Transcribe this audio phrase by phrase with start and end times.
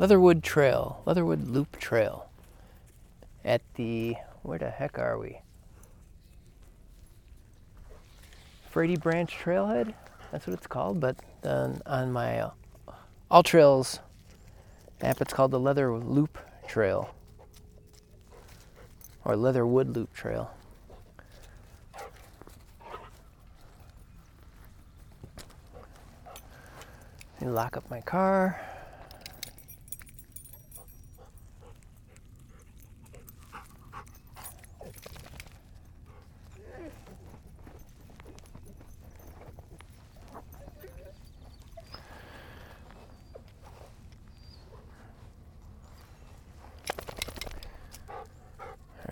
[0.00, 2.30] Leatherwood Trail, Leatherwood Loop Trail.
[3.44, 5.42] At the where the heck are we?
[8.70, 9.92] Frady Branch Trailhead.
[10.32, 11.00] That's what it's called.
[11.00, 12.50] But then on my uh,
[13.30, 14.00] All Trails
[15.02, 17.14] app, it's called the Leather Loop Trail
[19.22, 20.50] or Leatherwood Loop Trail.
[27.42, 28.58] Lock up my car.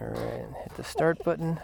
[0.00, 1.60] All right, hit the start button.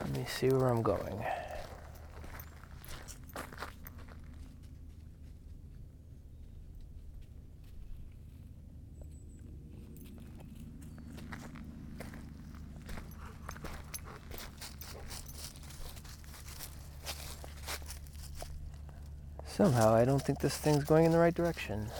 [0.00, 1.24] Let me see where I'm going.
[19.46, 21.90] Somehow, I don't think this thing's going in the right direction.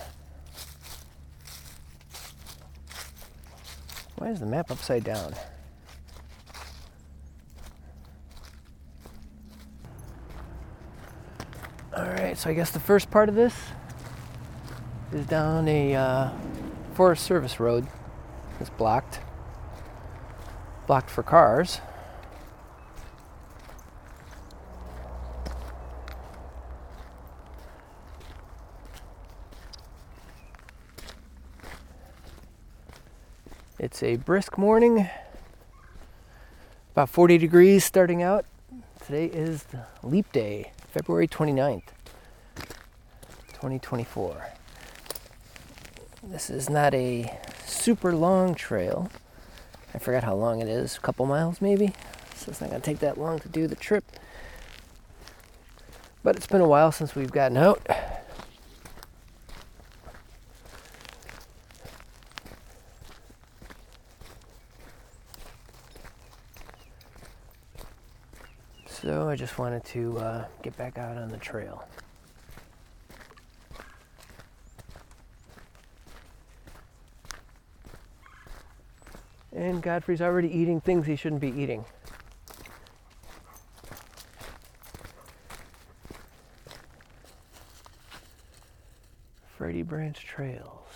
[4.21, 5.33] Why is the map upside down?
[11.97, 13.55] Alright, so I guess the first part of this
[15.11, 16.31] is down a uh,
[16.93, 17.87] Forest Service road.
[18.61, 19.21] It's blocked.
[20.87, 21.81] Blocked for cars.
[33.91, 35.11] It's a brisk morning,
[36.93, 38.47] about 40 degrees starting out.
[39.05, 39.65] Today is
[40.05, 41.83] leap day, February 29th,
[43.49, 44.47] 2024.
[46.23, 47.37] This is not a
[47.67, 49.11] super long trail.
[49.93, 51.93] I forgot how long it is, a couple miles maybe.
[52.37, 54.05] So it's not going to take that long to do the trip.
[56.23, 57.85] But it's been a while since we've gotten out.
[69.03, 71.87] So I just wanted to uh, get back out on the trail.
[79.55, 81.85] And Godfrey's already eating things he shouldn't be eating.
[89.59, 90.90] Frady Branch Trails.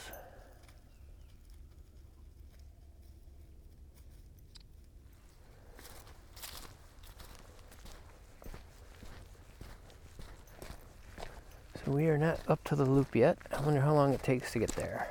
[11.94, 13.38] We are not up to the loop yet.
[13.56, 15.06] I wonder how long it takes to get there.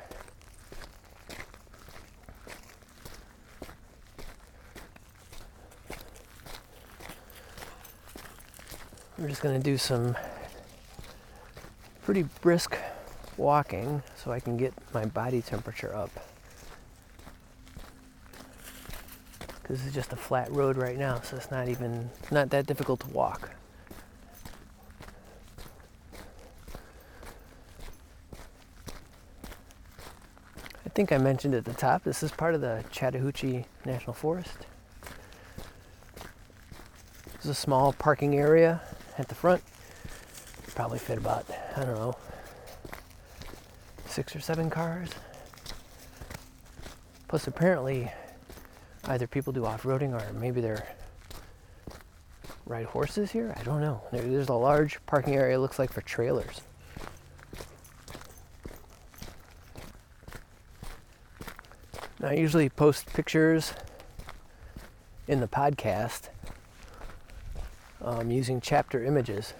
[9.18, 10.18] We're just going to do some
[12.04, 12.78] pretty brisk
[13.38, 16.12] walking so I can get my body temperature up.
[19.62, 23.00] Because is just a flat road right now, so it's not even not that difficult
[23.02, 23.52] to walk.
[30.94, 34.68] Think I mentioned at the top, this is part of the Chattahoochee National Forest.
[37.32, 38.80] There's a small parking area
[39.18, 39.64] at the front.
[40.76, 41.46] Probably fit about,
[41.76, 42.16] I don't know,
[44.06, 45.10] six or seven cars.
[47.28, 48.12] Plus, apparently,
[49.06, 50.88] either people do off roading or maybe they're
[52.68, 53.54] ride horses here.
[53.60, 54.04] I don't know.
[54.12, 56.62] There, there's a large parking area, looks like for trailers.
[62.24, 63.74] Now, I usually post pictures
[65.28, 66.30] in the podcast
[68.02, 69.54] um, using chapter images.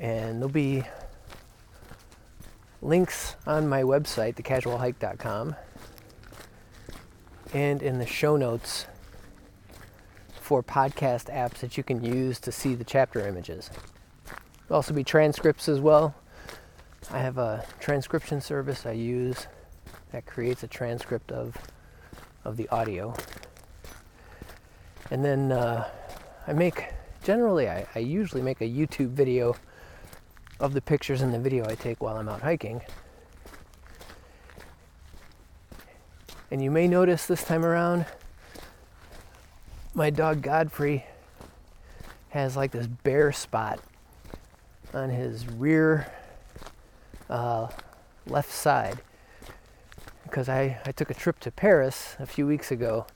[0.00, 0.82] And there'll be
[2.80, 5.54] links on my website, thecasualhike.com,
[7.54, 8.86] and in the show notes
[10.40, 13.70] for podcast apps that you can use to see the chapter images.
[14.66, 16.12] There'll also be transcripts as well.
[17.12, 19.46] I have a transcription service I use
[20.12, 21.54] that creates a transcript of,
[22.42, 23.14] of the audio.
[25.10, 25.90] And then uh,
[26.46, 26.86] I make,
[27.22, 29.56] generally, I, I usually make a YouTube video
[30.58, 32.80] of the pictures in the video I take while I'm out hiking.
[36.50, 38.06] And you may notice this time around,
[39.92, 41.04] my dog Godfrey
[42.30, 43.80] has like this bare spot
[44.94, 46.10] on his rear
[47.32, 47.68] uh,
[48.26, 49.00] left side
[50.24, 53.06] because I, I took a trip to Paris a few weeks ago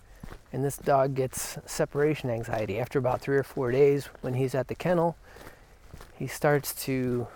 [0.52, 2.80] and this dog gets separation anxiety.
[2.80, 5.16] After about three or four days, when he's at the kennel,
[6.18, 7.26] he starts to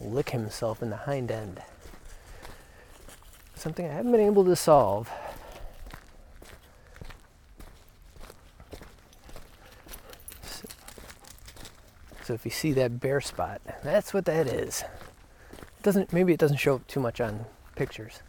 [0.00, 1.62] lick himself in the hind end.
[3.54, 5.10] Something I haven't been able to solve.
[12.24, 14.84] So if you see that bare spot, that's what that is.
[15.82, 17.44] Doesn't maybe it doesn't show up too much on
[17.74, 18.20] pictures.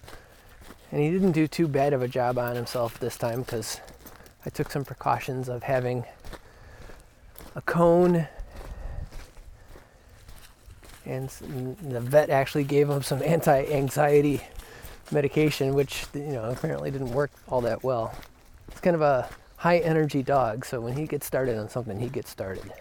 [0.91, 3.79] And he didn't do too bad of a job on himself this time because
[4.45, 6.05] I took some precautions of having
[7.55, 8.27] a cone.
[11.05, 14.41] And the vet actually gave him some anti-anxiety
[15.11, 18.15] medication which you know apparently didn't work all that well.
[18.69, 22.09] It's kind of a high energy dog so when he gets started on something he
[22.09, 22.71] gets started.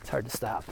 [0.00, 0.64] It's hard to stop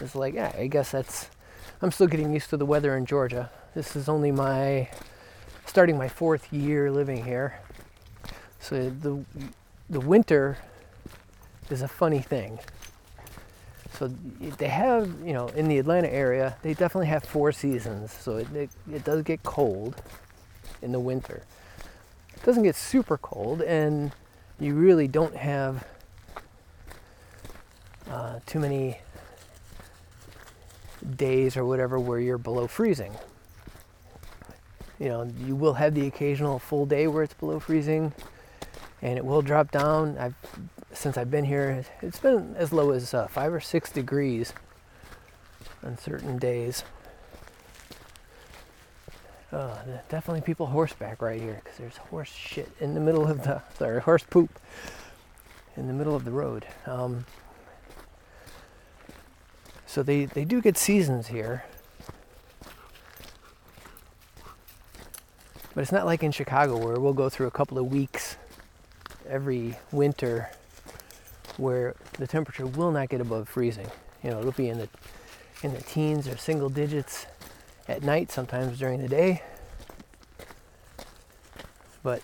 [0.00, 1.28] it's like yeah i guess that's
[1.82, 4.88] i'm still getting used to the weather in georgia this is only my
[5.68, 7.60] starting my fourth year living here.
[8.58, 9.24] So the
[9.88, 10.58] the winter
[11.70, 12.58] is a funny thing.
[13.92, 18.12] So they have, you know, in the Atlanta area, they definitely have four seasons.
[18.12, 20.00] So it, it, it does get cold
[20.82, 21.42] in the winter.
[22.34, 24.12] It doesn't get super cold, and
[24.60, 25.84] you really don't have
[28.08, 28.98] uh, too many
[31.16, 33.14] days or whatever where you're below freezing
[34.98, 38.12] you know, you will have the occasional full day where it's below freezing
[39.00, 40.18] and it will drop down.
[40.18, 40.34] I've
[40.92, 44.52] since I've been here, it's been as low as uh, five or six degrees
[45.84, 46.82] on certain days.
[49.52, 49.76] Uh,
[50.08, 54.00] definitely people horseback right here because there's horse shit in the middle of the sorry
[54.00, 54.58] horse poop
[55.76, 56.66] in the middle of the road.
[56.86, 57.24] Um,
[59.88, 61.64] so they they do get seasons here.
[65.74, 68.36] But it's not like in Chicago where we'll go through a couple of weeks
[69.26, 70.50] every winter
[71.56, 73.90] where the temperature will not get above freezing.
[74.22, 74.88] You know, it'll be in the
[75.62, 77.26] in the teens or single digits
[77.88, 79.42] at night, sometimes during the day.
[82.02, 82.22] But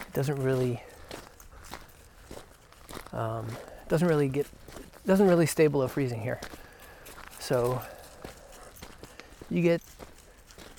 [0.00, 0.82] it doesn't really
[3.16, 3.46] um,
[3.88, 4.46] doesn't really get
[5.06, 6.40] doesn't really stay below freezing here.
[7.38, 7.80] So
[9.50, 9.82] you get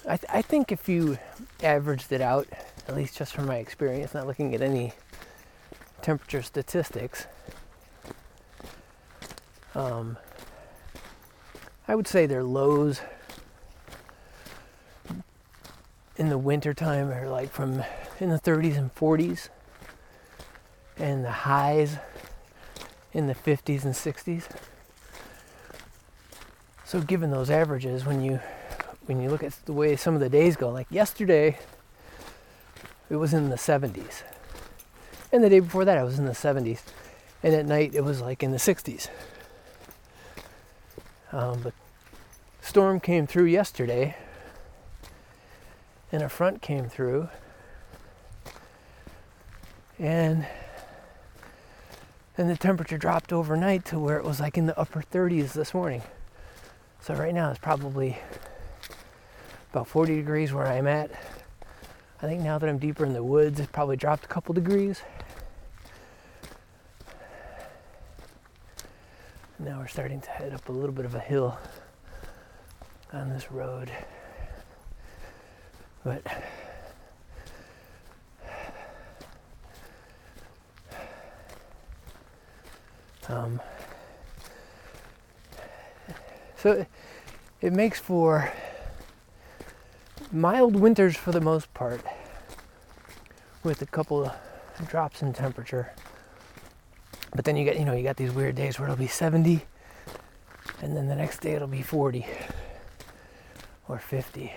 [0.06, 1.18] I, th- I think if you
[1.62, 2.48] averaged it out
[2.88, 4.94] at least just from my experience not looking at any
[6.02, 7.28] temperature statistics
[9.76, 10.18] um,
[11.88, 13.02] i would say their lows
[16.16, 17.84] in the winter time are like from
[18.20, 19.50] in the 30s and 40s
[20.98, 21.98] and the highs
[23.18, 24.44] in the 50s and 60s
[26.86, 28.40] so given those averages when you
[29.08, 31.58] when you look at the way some of the days go, like yesterday,
[33.10, 34.22] it was in the 70s.
[35.32, 36.82] And the day before that, it was in the 70s.
[37.42, 39.10] And at night, it was like in the 60s.
[41.32, 41.74] Um, but
[42.62, 44.16] storm came through yesterday,
[46.12, 47.28] and a front came through,
[50.00, 50.48] and
[52.38, 55.74] and the temperature dropped overnight to where it was like in the upper 30s this
[55.74, 56.04] morning.
[57.02, 58.18] So right now it's probably
[59.72, 61.12] about 40 degrees where I'm at.
[62.22, 65.02] I think now that I'm deeper in the woods, it's probably dropped a couple degrees.
[69.60, 71.58] Now we're starting to head up a little bit of a hill
[73.12, 73.92] on this road.
[76.04, 76.22] But
[83.30, 83.62] um,
[86.58, 86.86] so
[87.62, 88.52] it makes for
[90.32, 92.02] mild winters for the most part,
[93.64, 94.34] with a couple of
[94.90, 95.94] drops in temperature.
[97.36, 99.66] But then you get, you know, you got these weird days where it'll be 70,
[100.82, 102.26] and then the next day it'll be 40
[103.88, 104.52] or 50.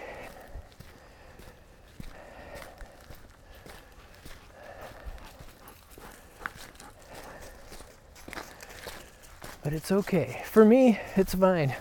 [9.70, 10.42] But it's okay.
[10.46, 11.76] For me, it's fine.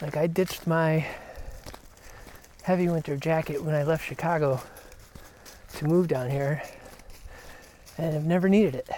[0.00, 1.04] Like I ditched my
[2.62, 4.62] heavy winter jacket when I left Chicago
[5.74, 6.62] to move down here,
[7.98, 8.88] and I've never needed it.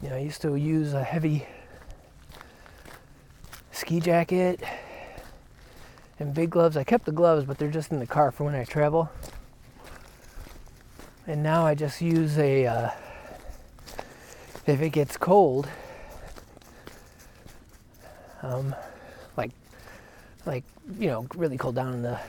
[0.00, 1.48] You know, I used to use a heavy
[3.72, 4.62] ski jacket
[6.20, 6.76] and big gloves.
[6.76, 9.10] I kept the gloves, but they're just in the car for when I travel.
[11.28, 12.90] And now I just use a, uh,
[14.64, 15.68] if it gets cold,
[18.42, 18.72] um,
[19.36, 19.50] like,
[20.44, 20.62] like,
[21.00, 22.20] you know, really cold down in the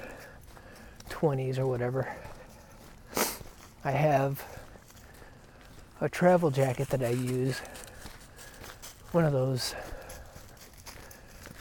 [1.12, 2.12] 20s or whatever,
[3.86, 4.44] I have
[6.02, 7.60] a travel jacket that I use.
[9.12, 9.76] One of those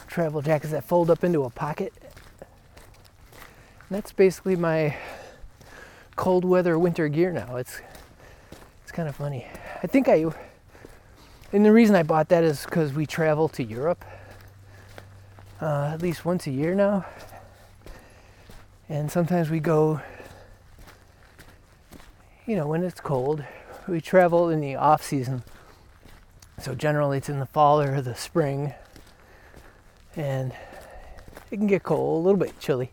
[0.06, 1.92] travel jackets that fold up into a pocket.
[2.00, 4.96] And that's basically my
[6.16, 7.56] cold weather winter gear now.
[7.56, 7.80] It's
[8.82, 9.46] it's kind of funny.
[9.82, 10.24] I think I
[11.52, 14.04] and the reason I bought that is because we travel to Europe
[15.60, 17.06] uh, at least once a year now,
[18.88, 20.00] and sometimes we go.
[22.46, 23.44] You know, when it's cold,
[23.88, 25.42] we travel in the off season.
[26.60, 28.72] So generally, it's in the fall or the spring,
[30.14, 30.52] and
[31.50, 32.92] it can get cold, a little bit chilly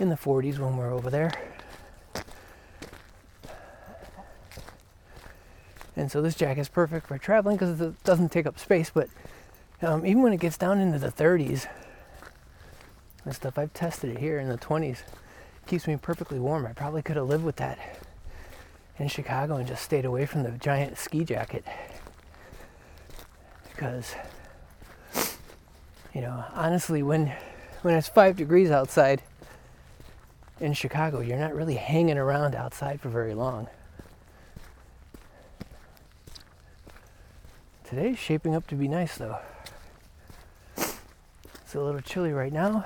[0.00, 1.32] in the 40s when we're over there.
[5.96, 8.90] And so this jacket is perfect for traveling because it doesn't take up space.
[8.92, 9.08] But
[9.82, 11.66] um, even when it gets down into the 30s
[13.24, 14.98] and stuff, I've tested it here in the 20s.
[15.66, 16.66] keeps me perfectly warm.
[16.66, 17.78] I probably could have lived with that
[18.98, 21.64] in Chicago and just stayed away from the giant ski jacket.
[23.70, 24.14] Because,
[26.14, 27.32] you know, honestly, when
[27.82, 29.20] when it's five degrees outside
[30.58, 33.68] in Chicago, you're not really hanging around outside for very long.
[37.94, 39.38] Today's shaping up to be nice though.
[40.76, 42.84] It's a little chilly right now.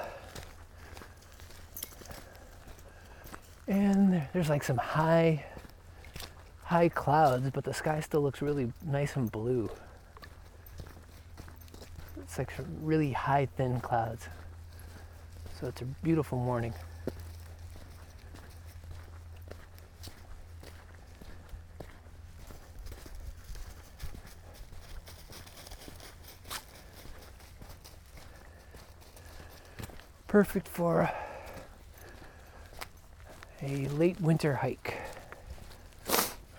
[3.67, 5.47] And there's like some high
[6.65, 9.71] high clouds, but the sky still looks really nice and blue.
[12.21, 14.29] It's like really high thin clouds.
[15.59, 16.75] So it's a beautiful morning.
[30.39, 31.11] Perfect for
[33.61, 34.95] a late winter hike.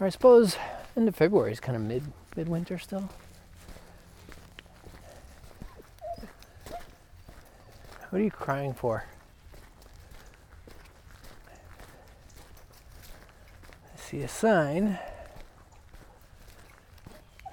[0.02, 0.58] Or I suppose
[0.98, 2.04] end of February is kind of mid
[2.36, 3.10] midwinter still.
[8.10, 9.06] What are you crying for?
[13.96, 15.00] I see a sign.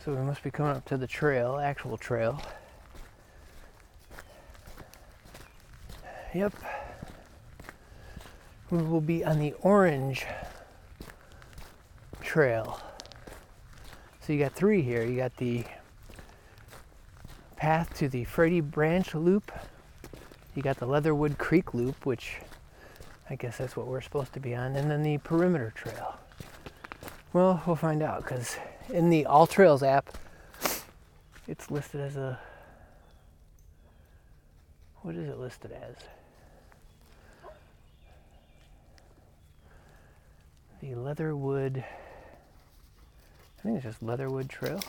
[0.04, 2.42] So we must be coming up to the trail, actual trail.
[6.36, 6.52] Yep.
[8.68, 10.26] We will be on the orange
[12.20, 12.78] trail.
[14.20, 15.02] So you got three here.
[15.02, 15.64] You got the
[17.56, 19.50] path to the Frady Branch Loop.
[20.54, 22.36] You got the Leatherwood Creek Loop, which
[23.30, 26.18] I guess that's what we're supposed to be on, and then the Perimeter Trail.
[27.32, 28.58] Well, we'll find out because
[28.90, 30.18] in the All Trails app,
[31.48, 32.38] it's listed as a.
[34.96, 35.94] What is it listed as?
[40.88, 41.84] The Leatherwood,
[43.58, 44.80] I think it's just Leatherwood Trail.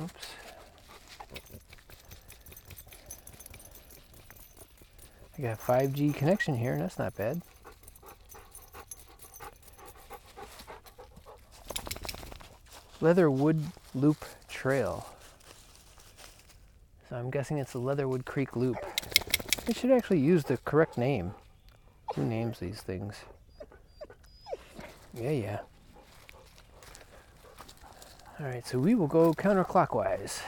[0.00, 0.26] Oops.
[5.36, 7.40] I got 5G connection here, and that's not bad.
[13.00, 15.06] Leatherwood Loop Trail.
[17.08, 18.76] So I'm guessing it's the Leatherwood Creek Loop.
[19.66, 21.32] It should actually use the correct name.
[22.14, 23.16] Who names these things?
[25.14, 25.58] Yeah, yeah.
[28.38, 30.40] All right, so we will go counterclockwise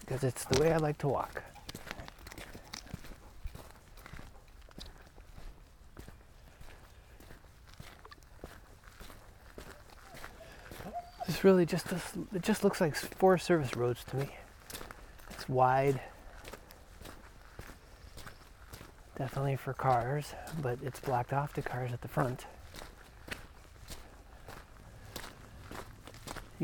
[0.00, 1.42] because it's the way I like to walk.
[11.26, 12.02] This really just this,
[12.34, 14.28] it just looks like Forest Service roads to me.
[15.30, 16.00] It's wide,
[19.16, 22.44] definitely for cars, but it's blocked off to cars at the front.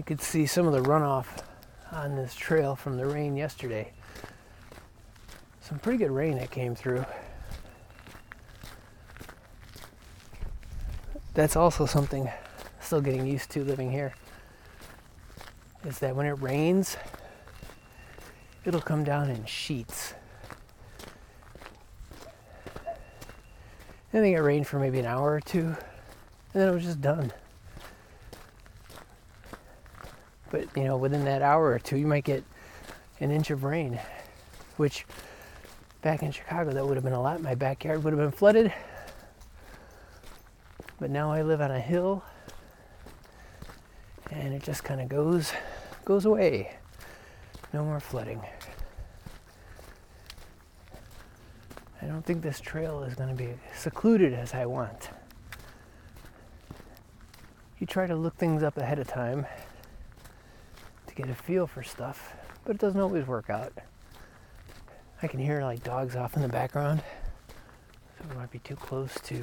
[0.00, 1.26] You could see some of the runoff
[1.92, 3.92] on this trail from the rain yesterday.
[5.60, 7.04] Some pretty good rain that came through.
[11.34, 12.30] That's also something
[12.80, 14.14] still getting used to living here.
[15.84, 16.96] Is that when it rains,
[18.64, 20.14] it'll come down in sheets.
[22.86, 25.76] I think it rained for maybe an hour or two, and
[26.54, 27.34] then it was just done.
[30.50, 32.44] But you know, within that hour or two, you might get
[33.20, 33.98] an inch of rain,
[34.76, 35.04] which
[36.02, 37.42] back in Chicago, that would have been a lot.
[37.42, 38.72] My backyard would have been flooded.
[40.98, 42.22] But now I live on a hill
[44.30, 45.52] and it just kind of goes
[46.04, 46.76] goes away.
[47.72, 48.40] No more flooding.
[52.02, 55.10] I don't think this trail is going to be secluded as I want.
[57.78, 59.46] You try to look things up ahead of time
[61.20, 62.34] get a feel for stuff,
[62.64, 63.72] but it doesn't always work out.
[65.22, 67.02] I can hear like dogs off in the background,
[68.18, 69.42] so we might be too close to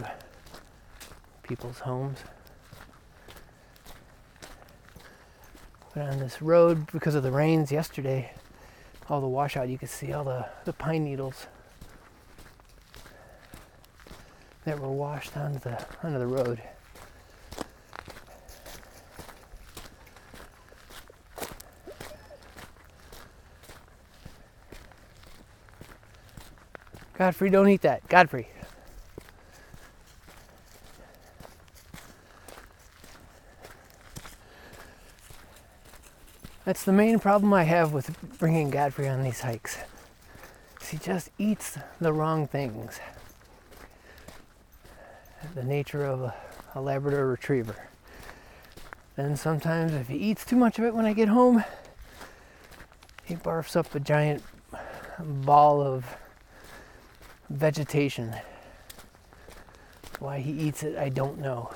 [1.44, 2.20] people's homes.
[5.94, 8.32] But on this road, because of the rains yesterday,
[9.10, 11.48] all the washout, you could see all the, the pine needles
[14.66, 16.62] that were washed onto the onto the road.
[27.18, 28.08] Godfrey, don't eat that.
[28.10, 28.48] Godfrey.
[36.64, 39.78] That's the main problem I have with bringing Godfrey on these hikes.
[40.92, 43.00] He just eats the wrong things.
[45.56, 46.36] The nature of a,
[46.76, 47.88] a Labrador retriever.
[49.16, 51.64] Then sometimes, if he eats too much of it when I get home,
[53.24, 54.44] he barfs up a giant
[55.20, 56.06] ball of
[57.50, 58.36] vegetation.
[60.20, 61.72] Why he eats it, I don't know.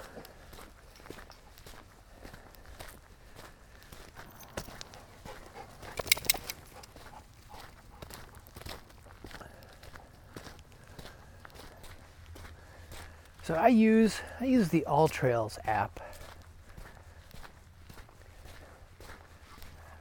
[13.44, 16.00] So I use I use the All Trails app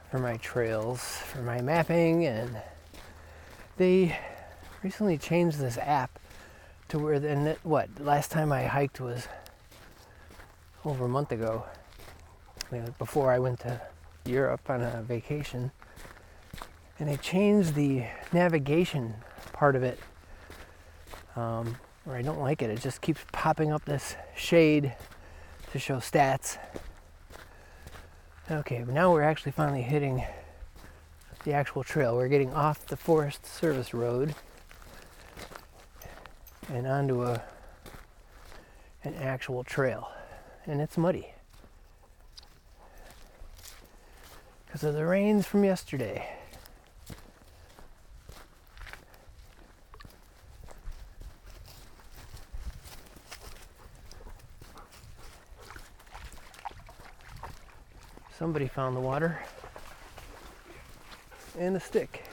[0.09, 2.61] for my trails, for my mapping, and
[3.77, 4.17] they
[4.83, 6.19] recently changed this app
[6.89, 9.27] to where then what last time I hiked was
[10.83, 11.65] over a month ago.
[12.97, 13.81] Before I went to
[14.25, 15.71] Europe on a vacation,
[16.99, 19.13] and they changed the navigation
[19.51, 19.99] part of it.
[21.35, 22.69] Um, or I don't like it.
[22.69, 24.93] It just keeps popping up this shade
[25.71, 26.57] to show stats.
[28.49, 30.23] Okay, but now we're actually finally hitting
[31.43, 32.15] the actual trail.
[32.15, 34.33] We're getting off the Forest Service Road
[36.73, 37.41] and onto a
[39.03, 40.09] an actual trail.
[40.65, 41.27] And it's muddy.
[44.65, 46.29] Because of the rains from yesterday.
[58.37, 59.39] Somebody found the water
[61.59, 62.23] and a stick.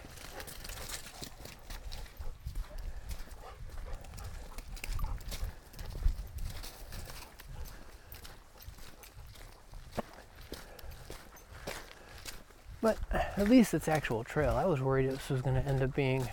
[12.80, 12.96] But
[13.38, 14.56] at least it's actual trail.
[14.56, 16.28] I was worried this was going to end up being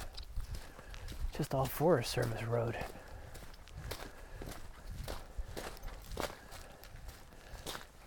[1.38, 2.76] just all Forest Service road.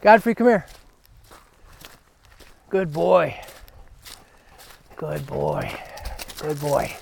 [0.00, 0.66] Godfrey, come here.
[2.70, 3.38] Good boy.
[4.96, 5.72] Good boy.
[6.40, 6.96] Good boy.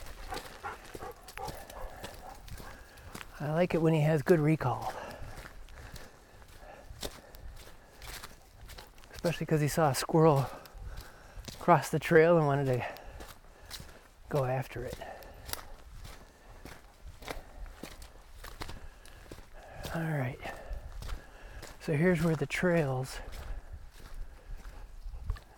[3.41, 4.93] I like it when he has good recall.
[9.15, 10.47] Especially because he saw a squirrel
[11.67, 12.81] cross the trail and wanted to
[14.29, 14.97] go after it.
[19.93, 20.39] All right.
[21.81, 23.19] So here's where the trails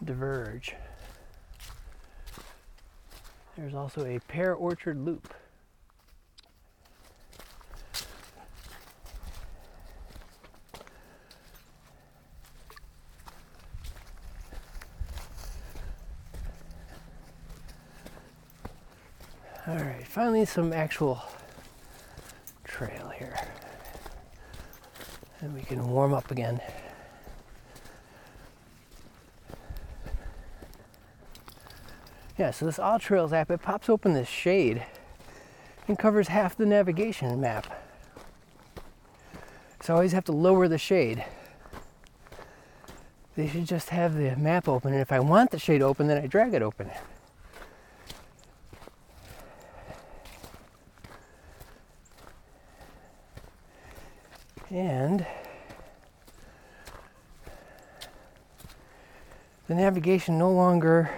[0.03, 0.75] diverge.
[3.59, 5.35] There's also a pear orchard loop.
[19.69, 21.23] All right, finally some actual
[22.65, 23.39] trail here.
[25.41, 26.61] And we can warm up again.
[32.37, 34.83] Yeah, so this All Trails app, it pops open this shade
[35.87, 37.81] and covers half the navigation map.
[39.83, 41.25] So I always have to lower the shade.
[43.37, 46.21] They should just have the map open, and if I want the shade open, then
[46.21, 46.91] I drag it open.
[54.71, 55.25] And
[59.67, 61.09] the navigation no longer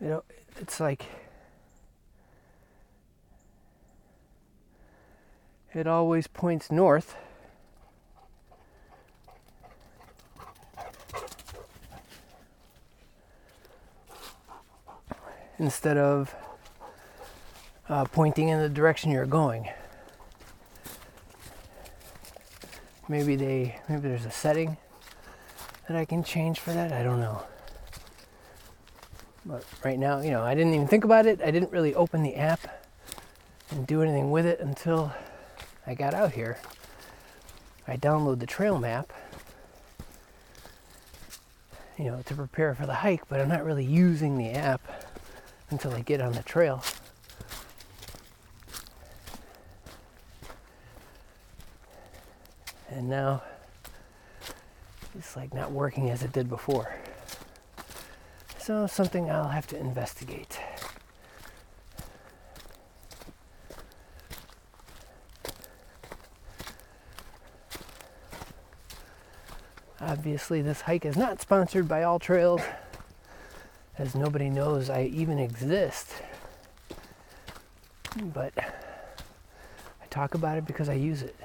[0.00, 0.22] you know
[0.60, 1.06] it's like
[5.74, 7.16] it always points north
[15.58, 16.36] instead of
[17.88, 19.68] uh, pointing in the direction you're going.
[23.08, 24.76] Maybe they maybe there's a setting
[25.88, 26.92] that I can change for that.
[26.92, 27.42] I don't know.
[29.46, 31.40] But right now, you know, I didn't even think about it.
[31.42, 32.60] I didn't really open the app
[33.70, 35.12] and do anything with it until
[35.86, 36.58] I got out here.
[37.86, 39.10] I download the trail map,
[41.98, 44.82] you know, to prepare for the hike, but I'm not really using the app
[45.70, 46.84] until I get on the trail.
[52.98, 53.42] And now
[55.16, 56.96] it's like not working as it did before.
[58.58, 60.58] So, something I'll have to investigate.
[70.00, 72.64] Obviously, this hike is not sponsored by AllTrails
[73.96, 76.14] as nobody knows I even exist.
[78.34, 81.36] But I talk about it because I use it.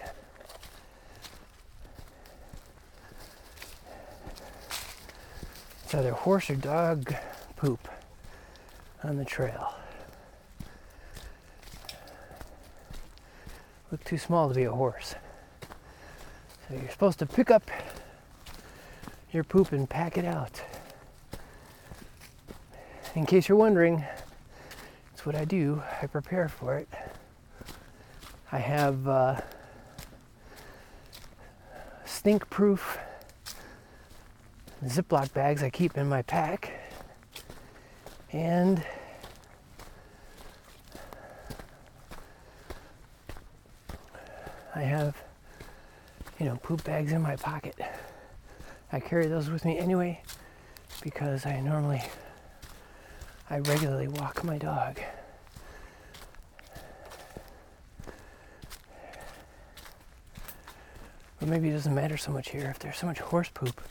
[5.93, 7.13] It's either horse or dog
[7.55, 7.87] poop
[9.03, 9.75] on the trail.
[13.91, 15.13] Look too small to be a horse.
[16.67, 17.69] So you're supposed to pick up
[19.31, 20.63] your poop and pack it out
[23.13, 24.03] in case you're wondering,
[25.13, 25.83] it's what I do.
[26.01, 26.89] I prepare for it.
[28.51, 29.41] I have uh,
[32.03, 32.97] stink proof
[34.85, 36.71] Ziploc bags I keep in my pack.
[38.31, 38.83] And
[44.75, 45.15] I have,
[46.39, 47.75] you know, poop bags in my pocket.
[48.91, 50.21] I carry those with me anyway
[51.01, 52.01] because I normally
[53.49, 54.99] I regularly walk my dog.
[61.39, 63.81] But maybe it doesn't matter so much here if there's so much horse poop.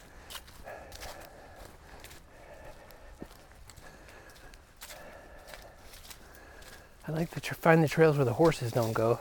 [7.12, 9.18] I like to tr- find the trails where the horses don't go.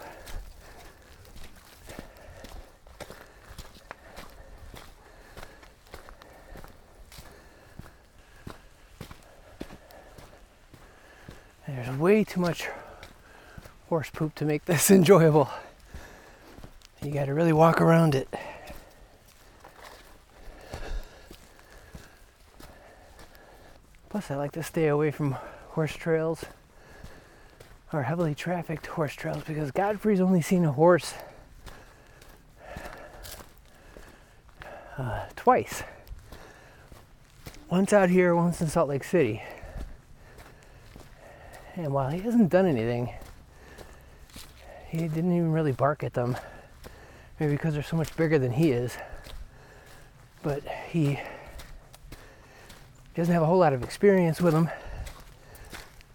[11.68, 12.70] There's way too much
[13.90, 15.50] horse poop to make this enjoyable.
[17.04, 18.30] You got to really walk around it.
[24.08, 25.34] Plus, I like to stay away from
[25.72, 26.46] horse trails
[27.94, 31.14] or heavily trafficked horse trails because Godfrey's only seen a horse
[34.98, 35.84] uh, twice.
[37.70, 39.42] Once out here, once in Salt Lake City.
[41.76, 43.14] And while he hasn't done anything,
[44.90, 46.36] he didn't even really bark at them.
[47.40, 48.98] Maybe because they're so much bigger than he is.
[50.44, 51.20] But he
[53.16, 54.70] doesn't have a whole lot of experience with them.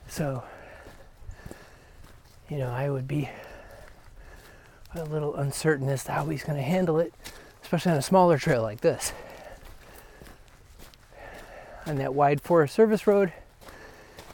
[0.09, 0.45] So,
[2.49, 3.29] you know, I would be
[4.95, 7.13] a little uncertain as to how he's going to handle it,
[7.63, 9.13] especially on a smaller trail like this.
[11.87, 13.33] On that wide Forest Service road,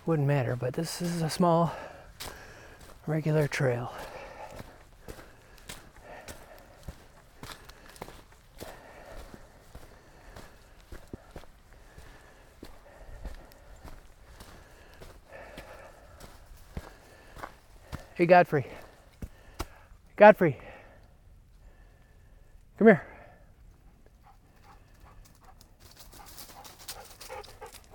[0.06, 1.74] wouldn't matter, but this is a small,
[3.06, 3.92] regular trail.
[18.22, 18.64] Hey, Godfrey.
[20.14, 20.56] Godfrey.
[22.78, 23.04] Come here.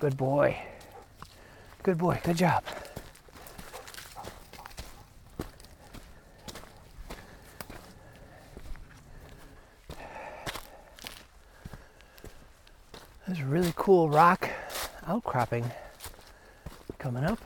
[0.02, 0.58] Good boy.
[1.82, 2.20] Good boy.
[2.26, 2.62] Good job.
[13.26, 14.50] There's a really cool rock
[15.08, 15.72] outcropping
[17.00, 17.40] coming up.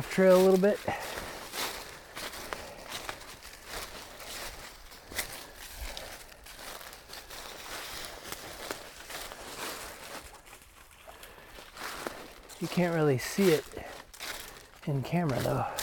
[0.00, 0.78] off trail a little bit.
[12.62, 13.64] You can't really see it
[14.86, 15.79] in camera though.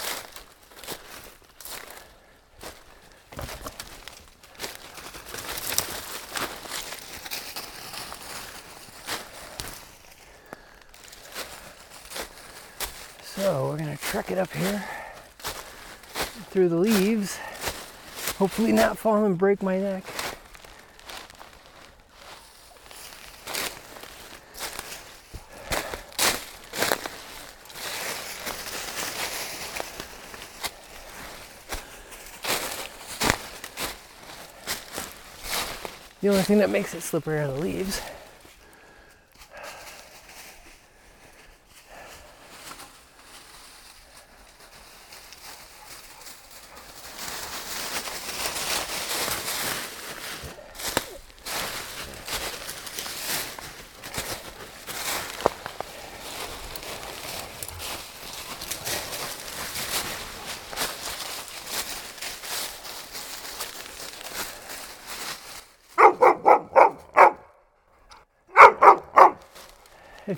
[14.38, 14.84] It up here
[16.50, 17.38] through the leaves.
[18.36, 20.04] Hopefully not fall and break my neck.
[36.20, 38.00] The only thing that makes it slippery are the leaves.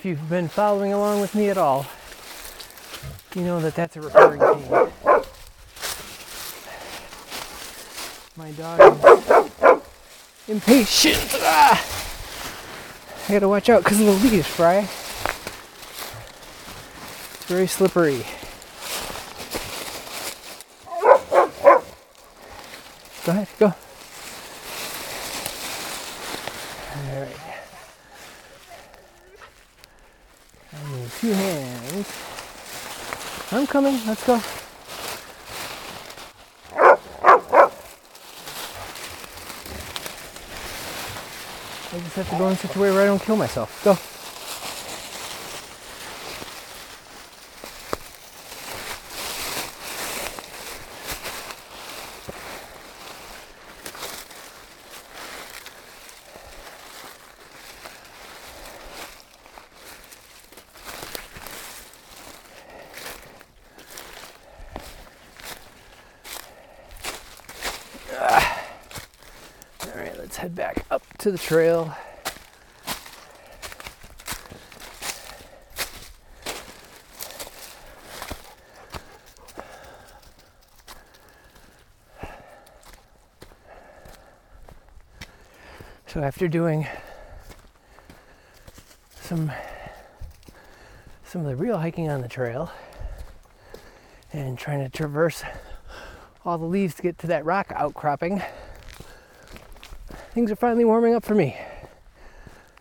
[0.01, 1.85] If you've been following along with me at all,
[3.35, 4.89] you know that that's a recurring theme.
[8.35, 8.95] My dog is
[10.49, 11.37] impatient.
[11.43, 11.85] Ah!
[13.29, 14.89] I gotta watch out because the leaves, Fry.
[17.35, 18.25] It's very slippery.
[23.27, 23.67] Go ahead, go.
[23.67, 23.75] All
[27.21, 27.37] right.
[30.73, 32.07] I need two hands.
[33.51, 33.99] I'm coming.
[34.05, 34.35] Let's go.
[41.93, 43.85] I just have to go in such a way where I don't kill myself.
[43.85, 43.97] Go.
[69.83, 71.95] All right, let's head back up to the trail.
[86.07, 86.87] So after doing
[89.21, 89.53] some
[91.25, 92.73] some of the real hiking on the trail
[94.33, 95.43] and trying to traverse
[96.47, 98.43] all the leaves to get to that rock outcropping,
[100.33, 101.57] things are finally warming up for me.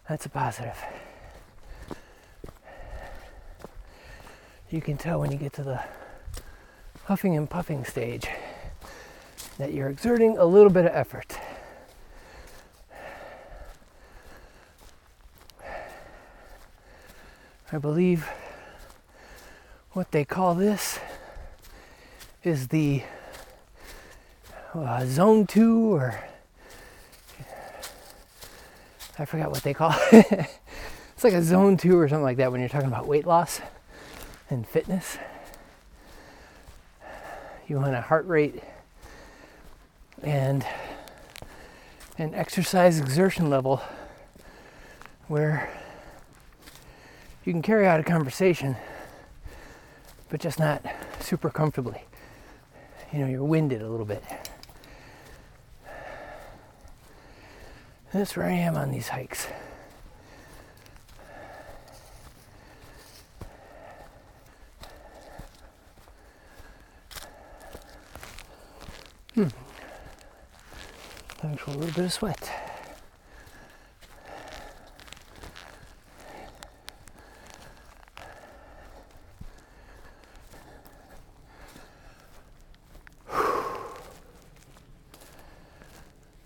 [0.08, 0.78] That's a positive.
[4.70, 5.82] You can tell when you get to the
[7.06, 8.28] huffing and puffing stage
[9.58, 11.38] that you're exerting a little bit of effort.
[17.72, 18.28] I believe
[19.92, 21.00] what they call this
[22.44, 23.04] is the
[24.74, 26.24] uh, zone two or
[29.20, 30.48] I forgot what they call it.
[31.14, 33.60] it's like a zone two or something like that when you're talking about weight loss
[34.50, 35.18] and fitness.
[37.68, 38.64] You want a heart rate
[40.24, 40.66] and
[42.18, 43.82] an exercise exertion level
[45.28, 45.70] where
[47.44, 48.78] you can carry out a conversation,
[50.30, 50.82] but just not
[51.20, 52.04] super comfortably.
[53.12, 54.24] You know, you're winded a little bit.
[58.12, 59.48] That's where I am on these hikes.
[69.36, 69.48] Hmm.
[71.44, 72.52] Actually, a little bit of sweat.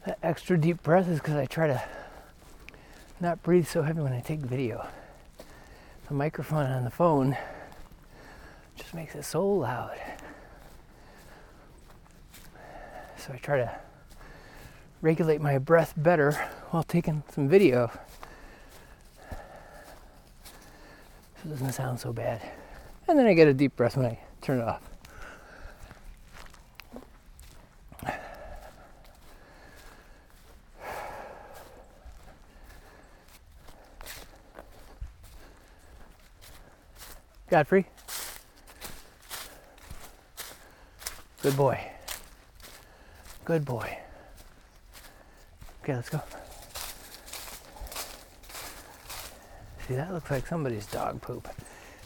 [0.05, 1.81] That extra deep breath is because I try to
[3.21, 4.85] not breathe so heavy when I take video.
[6.09, 7.37] The microphone on the phone
[8.75, 9.97] just makes it so loud.
[13.15, 13.73] So I try to
[15.01, 16.33] regulate my breath better
[16.71, 17.89] while taking some video.
[21.37, 22.41] So it doesn't sound so bad.
[23.07, 24.81] And then I get a deep breath when I turn it off.
[37.53, 37.85] Godfrey.
[41.43, 41.79] Good boy.
[43.45, 43.95] Good boy.
[45.83, 46.19] Okay, let's go.
[49.87, 51.47] See, that looks like somebody's dog poop.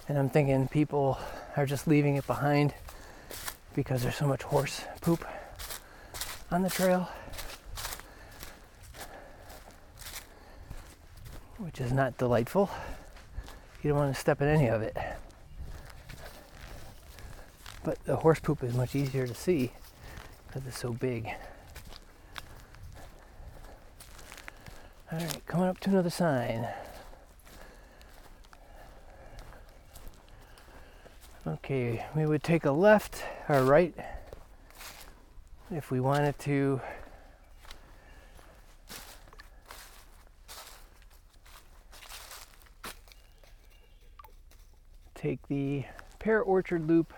[0.09, 1.17] And I'm thinking people
[1.55, 2.73] are just leaving it behind
[3.73, 5.23] because there's so much horse poop
[6.51, 7.07] on the trail.
[11.57, 12.69] Which is not delightful.
[13.81, 14.97] You don't want to step in any of it.
[17.87, 19.71] But the horse poop is much easier to see
[20.45, 21.29] because it's so big.
[25.09, 26.67] Alright, coming up to another sign.
[31.47, 33.95] Okay, we would take a left or right
[35.71, 36.81] if we wanted to
[45.15, 45.85] take the
[46.19, 47.13] Pear Orchard Loop,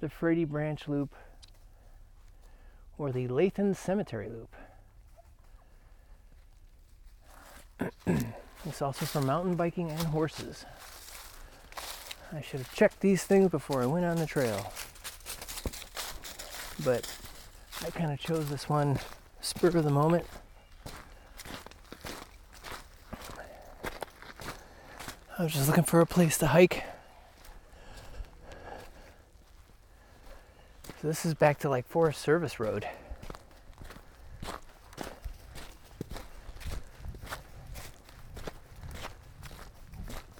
[0.00, 1.14] the Frady Branch Loop,
[2.98, 4.54] or the Lathan Cemetery Loop.
[8.66, 10.64] it's also for mountain biking and horses.
[12.32, 14.72] I should have checked these things before I went on the trail.
[16.84, 17.10] But
[17.84, 18.98] I kind of chose this one
[19.40, 20.26] spur of the moment.
[25.38, 26.82] I was just looking for a place to hike.
[31.06, 32.84] This is back to like Forest Service Road.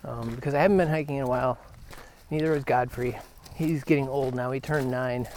[0.05, 1.57] Um, because I haven't been hiking in a while.
[2.33, 3.17] Neither is Godfrey.
[3.55, 4.51] He's getting old now.
[4.51, 5.29] He turned nine.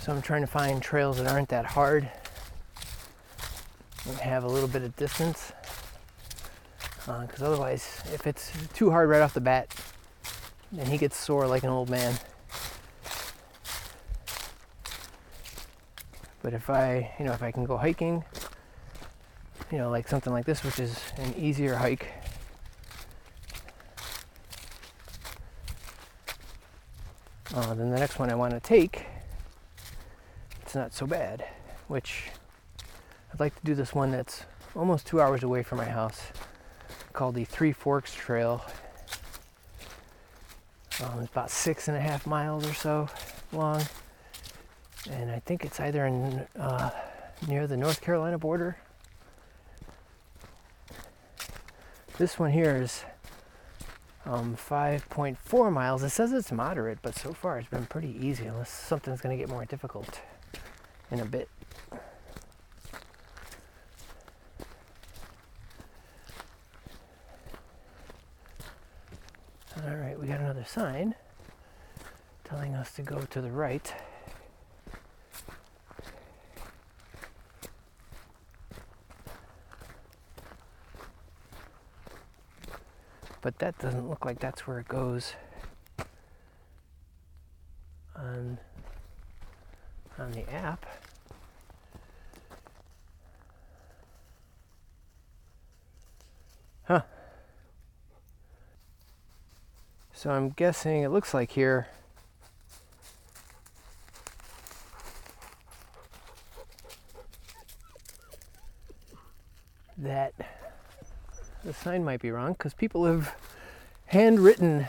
[0.00, 2.10] So I'm trying to find trails that aren't that hard
[4.08, 5.52] and have a little bit of distance.
[7.06, 9.72] Because uh, otherwise, if it's too hard right off the bat,
[10.72, 12.18] then he gets sore like an old man.
[16.48, 18.24] But if I, you know, if I can go hiking,
[19.70, 22.06] you know, like something like this, which is an easier hike,
[27.54, 29.04] uh, then the next one I want to take,
[30.62, 31.44] it's not so bad.
[31.86, 32.30] Which
[33.30, 36.28] I'd like to do this one that's almost two hours away from my house,
[37.12, 38.64] called the Three Forks Trail.
[41.04, 43.10] Um, it's about six and a half miles or so
[43.52, 43.82] long,
[45.10, 46.90] and I think it's either in uh,
[47.46, 48.76] near the North Carolina border.
[52.18, 53.04] This one here is
[54.26, 56.02] um, 5.4 miles.
[56.02, 59.40] It says it's moderate, but so far it's been pretty easy unless something's going to
[59.40, 60.20] get more difficult
[61.10, 61.48] in a bit.
[69.86, 71.14] All right, we got another sign
[72.44, 73.94] telling us to go to the right.
[83.48, 85.32] But that doesn't look like that's where it goes
[88.14, 88.58] on
[90.18, 90.84] on the app.
[96.82, 97.00] Huh.
[100.12, 101.88] So I'm guessing it looks like here
[109.96, 110.34] that
[111.64, 113.34] the sign might be wrong because people have
[114.04, 114.86] handwritten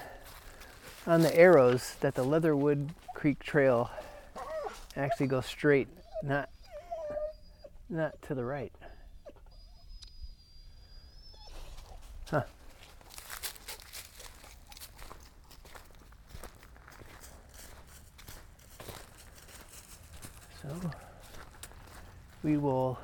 [1.07, 3.89] on the arrows that the Leatherwood Creek Trail
[4.97, 5.87] actually goes straight,
[6.21, 6.49] not
[7.89, 8.73] not to the right.
[12.29, 12.43] Huh.
[20.61, 20.91] So
[22.43, 22.99] we will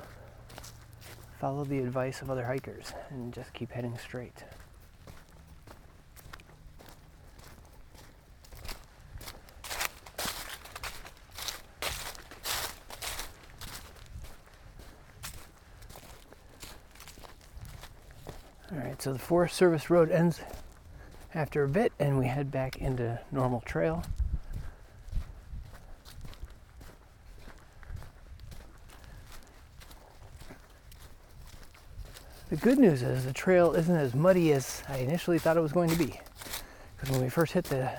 [1.38, 4.44] follow the advice of other hikers and just keep heading straight.
[18.72, 20.40] All right, so the Forest Service Road ends
[21.34, 24.02] after a bit and we head back into normal trail.
[32.48, 35.72] The good news is the trail isn't as muddy as I initially thought it was
[35.72, 36.20] going to be.
[36.96, 37.90] Because when we first hit the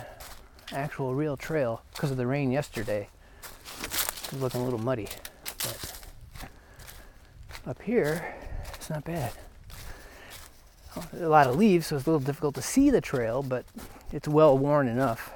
[0.71, 3.09] actual real trail, because of the rain yesterday,
[3.81, 5.09] it was looking a little muddy.
[5.43, 5.93] But
[7.67, 8.35] up here,
[8.73, 9.33] it's not bad.
[11.19, 13.65] A lot of leaves, so it's a little difficult to see the trail, but
[14.13, 15.33] it's well worn enough.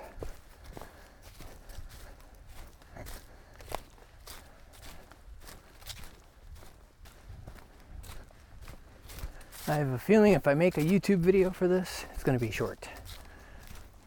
[9.68, 12.44] I have a feeling if I make a YouTube video for this, it's going to
[12.44, 12.90] be short.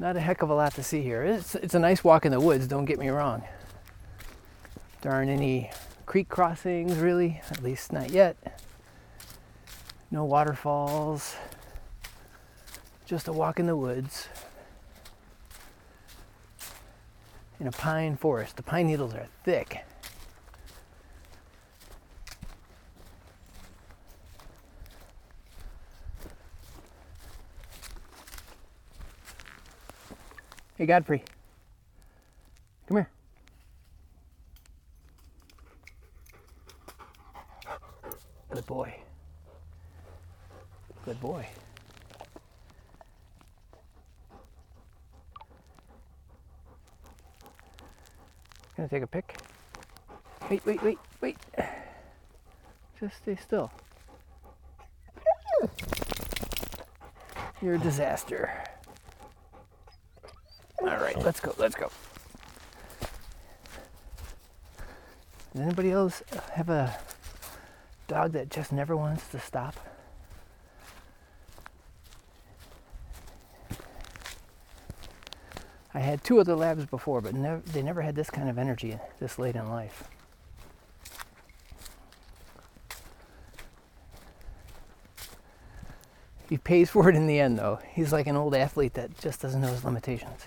[0.00, 1.22] Not a heck of a lot to see here.
[1.22, 3.44] It's, it's a nice walk in the woods, don't get me wrong.
[5.02, 5.70] There aren't any
[6.04, 8.60] creek crossings really, at least not yet.
[10.10, 11.36] No waterfalls.
[13.06, 14.28] Just a walk in the woods.
[17.60, 18.56] In a pine forest.
[18.56, 19.84] The pine needles are thick.
[30.84, 31.22] Hey, Godfrey.
[32.88, 33.08] Come here.
[38.50, 38.94] Good boy.
[41.06, 41.46] Good boy.
[48.76, 49.38] Gonna take a pic.
[50.50, 51.38] Wait, wait, wait, wait.
[53.00, 53.72] Just stay still.
[57.62, 58.63] You're a disaster.
[60.94, 61.90] All right, let's go, let's go.
[65.52, 66.22] Does anybody else
[66.52, 66.96] have a
[68.06, 69.74] dog that just never wants to stop?
[75.92, 77.34] I had two other labs before, but
[77.72, 80.04] they never had this kind of energy this late in life.
[86.48, 87.80] He pays for it in the end, though.
[87.92, 90.46] He's like an old athlete that just doesn't know his limitations.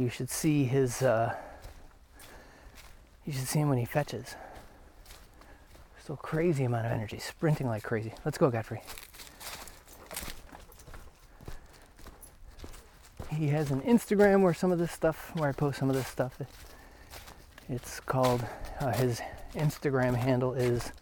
[0.00, 1.02] You should see his.
[1.02, 1.34] Uh,
[3.26, 4.34] you should see him when he fetches.
[6.02, 8.14] Still crazy amount of energy, sprinting like crazy.
[8.24, 8.80] Let's go, Godfrey.
[13.28, 16.08] He has an Instagram where some of this stuff, where I post some of this
[16.08, 16.40] stuff.
[17.68, 18.42] It's called,
[18.80, 19.20] uh, his
[19.52, 20.92] Instagram handle is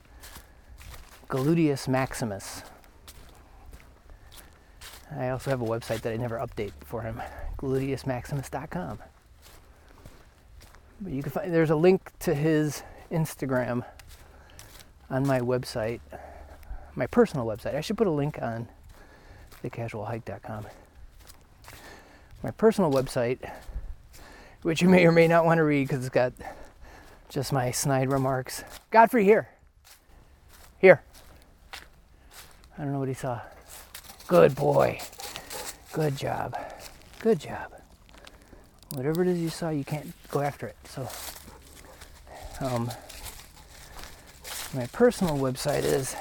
[1.29, 2.63] Gluteus Maximus.
[5.17, 7.23] I also have a website that I never update for him,
[7.59, 8.99] gluteusmaximus.com.
[11.01, 13.85] But you can find there's a link to his Instagram
[15.11, 16.01] on my website,
[16.95, 17.75] my personal website.
[17.75, 18.69] I should put a link on
[19.63, 20.67] thecasualhike.com.
[22.43, 23.39] My personal website,
[24.63, 26.33] which you may or may not want to read because it's got
[27.29, 28.65] just my snide remarks.
[28.91, 29.49] Godfrey, here.
[30.79, 31.03] Here.
[32.77, 33.41] I don't know what he saw.
[34.29, 35.01] Good boy.
[35.93, 36.57] Good job.
[37.21, 37.73] Good job.
[38.95, 40.77] Whatever it is you saw, you can't go after it.
[40.85, 41.09] So,
[42.61, 42.91] um,
[44.73, 46.15] my personal website is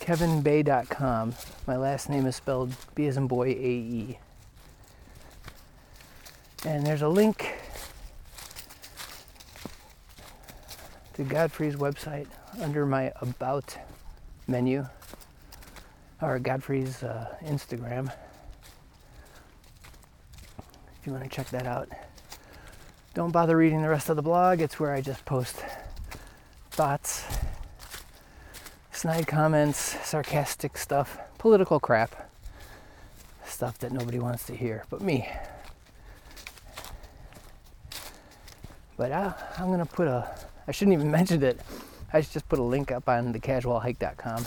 [0.00, 1.34] kevinbae.com.
[1.68, 4.18] My last name is spelled B as in boy A E.
[6.64, 7.54] And there's a link
[11.14, 12.26] to Godfrey's website
[12.60, 13.76] under my About
[14.48, 14.86] menu,
[16.20, 18.12] or Godfrey's uh, Instagram.
[21.00, 21.88] If you want to check that out.
[23.14, 24.60] Don't bother reading the rest of the blog.
[24.60, 25.56] It's where I just post
[26.70, 27.24] thoughts,
[28.92, 32.30] snide comments, sarcastic stuff, political crap,
[33.46, 35.28] stuff that nobody wants to hear but me.
[38.96, 40.28] But I, I'm going to put a,
[40.66, 41.60] I shouldn't even mention it.
[42.12, 44.46] I just put a link up on thecasualhike.com.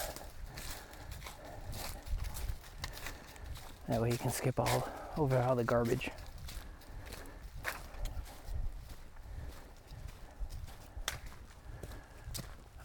[3.90, 4.88] That way you can skip all
[5.18, 6.12] over all the garbage.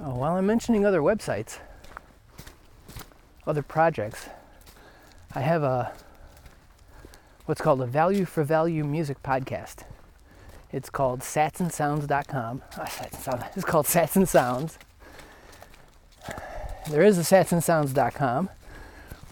[0.01, 1.59] Oh, while I'm mentioning other websites,
[3.47, 4.31] other projects,
[5.35, 5.93] I have a
[7.45, 9.85] what's called a value for value music podcast.
[10.73, 12.63] It's called satsandsounds.com.
[12.79, 13.43] Oh, Sats Sounds.
[13.43, 14.79] Ah, it's called Sats and Sounds.
[16.89, 18.49] There is a satsandsounds.com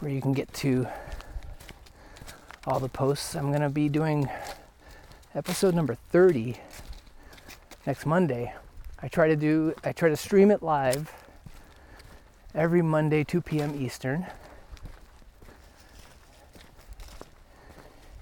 [0.00, 0.86] where you can get to
[2.66, 3.34] all the posts.
[3.34, 4.28] I'm going to be doing
[5.34, 6.56] episode number 30
[7.86, 8.54] next Monday
[9.04, 11.12] I try to do I try to stream it live
[12.54, 13.74] every Monday 2 p.m.
[13.74, 14.26] Eastern.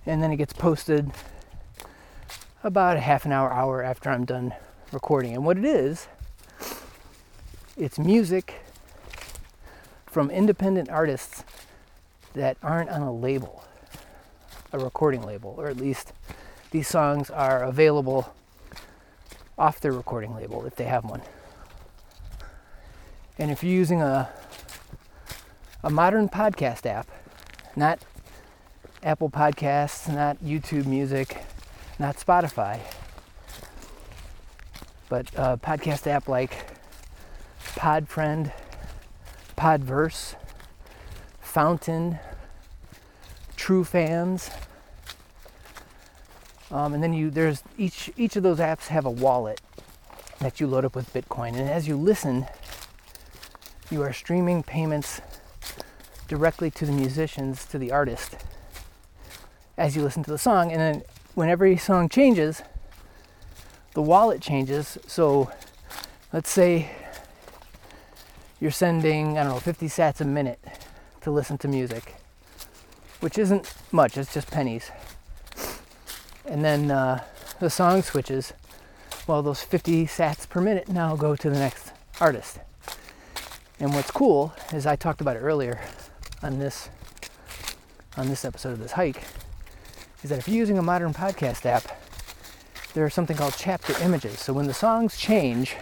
[0.06, 1.10] And then it gets posted
[2.64, 4.54] about a half an hour hour after I'm done
[4.90, 5.34] recording.
[5.34, 6.08] And what it is,
[7.76, 8.54] it's music
[10.06, 11.44] from independent artists
[12.32, 13.64] that aren't on a label,
[14.72, 16.12] a recording label, or at least
[16.70, 18.34] these songs are available
[19.58, 21.22] off their recording label if they have one.
[23.38, 24.28] And if you're using a
[25.82, 27.08] a modern podcast app,
[27.74, 28.00] not
[29.02, 31.42] Apple Podcasts, not YouTube Music,
[31.98, 32.80] not Spotify,
[35.08, 36.66] but a podcast app like
[37.76, 38.52] Podfriend,
[39.56, 40.34] Podverse,
[41.40, 42.18] Fountain,
[43.60, 44.50] TrueFans,
[46.70, 49.60] um, and then you there's each each of those apps have a wallet
[50.38, 52.46] that you load up with Bitcoin, and as you listen,
[53.90, 55.20] you are streaming payments
[56.26, 58.36] directly to the musicians, to the artist,
[59.76, 60.70] as you listen to the song.
[60.72, 61.02] And then
[61.34, 62.62] when every song changes,
[63.94, 64.96] the wallet changes.
[65.06, 65.50] So
[66.32, 66.90] let's say
[68.60, 70.60] you're sending, I don't know, 50 sats a minute
[71.22, 72.14] to listen to music,
[73.20, 74.90] which isn't much, it's just pennies.
[76.44, 77.22] And then uh,
[77.60, 78.52] the song switches.
[79.26, 82.58] Well, those 50 sats per minute now go to the next artist.
[83.78, 85.80] And what's cool is I talked about it earlier
[86.42, 86.88] on this
[88.16, 89.22] on this episode of this hike
[90.22, 91.84] is that if you're using a modern podcast app,
[92.92, 94.40] there's something called chapter images.
[94.40, 95.76] So when the songs change,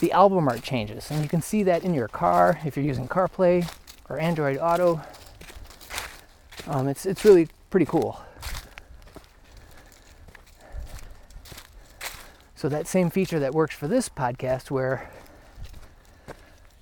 [0.00, 3.06] the album art changes, and you can see that in your car if you're using
[3.08, 3.70] CarPlay
[4.08, 5.02] or Android Auto.
[6.66, 8.20] Um, it's it's really pretty cool.
[12.54, 15.10] So that same feature that works for this podcast, where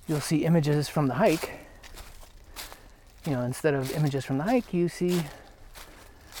[0.07, 1.65] you'll see images from the hike
[3.25, 5.23] you know, instead of images from the hike, you see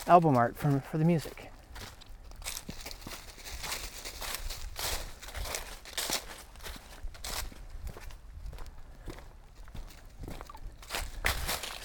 [0.07, 1.51] album art from for the music.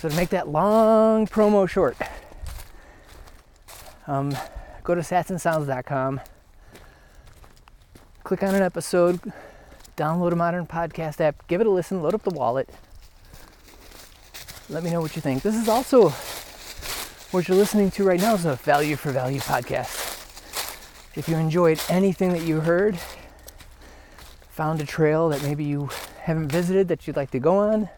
[0.01, 1.96] So to make that long promo short,
[4.07, 4.34] um,
[4.82, 6.20] go to satsandsounds.com,
[8.24, 9.20] click on an episode,
[9.96, 12.68] download a modern podcast app, give it a listen, load up the wallet
[14.70, 15.42] let me know what you think.
[15.42, 16.11] This is also
[17.30, 20.07] what you're listening to right now is a value for value podcast.
[21.16, 22.96] If you enjoyed anything that you heard,
[24.48, 25.90] found a trail that maybe you
[26.20, 27.88] haven't visited that you'd like to go on,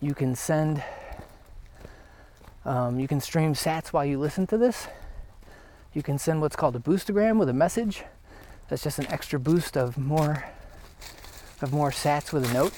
[0.00, 0.82] you can send,
[2.64, 4.88] um, you can stream sats while you listen to this.
[5.94, 8.04] You can send what's called a boostagram with a message.
[8.68, 10.44] That's just an extra boost of more
[11.62, 12.74] of more sats with a note.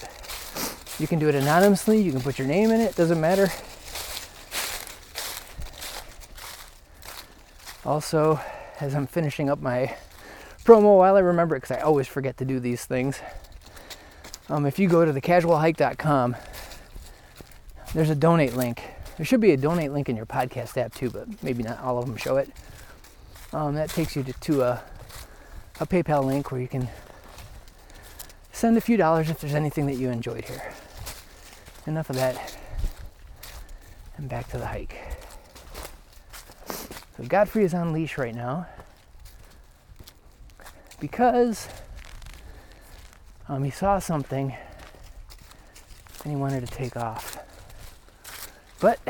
[1.01, 3.49] You can do it anonymously, you can put your name in it, doesn't matter.
[7.85, 8.41] Also,
[8.81, 9.97] as I'm finishing up my
[10.65, 13.21] promo while I remember it, because I always forget to do these things.
[14.49, 16.37] Um, if you go to thecasualhike.com,
[17.95, 18.83] there's a donate link.
[19.17, 21.99] There should be a donate link in your podcast app too, but maybe not all
[21.99, 22.51] of them show it.
[23.53, 24.83] Um, that takes you to, to a,
[25.81, 26.89] a PayPal link where you can
[28.53, 30.73] send a few dollars if there's anything that you enjoyed here
[31.87, 32.57] enough of that
[34.19, 34.97] and back to the hike.
[37.17, 38.67] So Godfrey is on leash right now
[41.01, 41.69] because
[43.49, 44.55] um, he saw something
[46.25, 47.39] and he wanted to take off.
[48.81, 49.01] But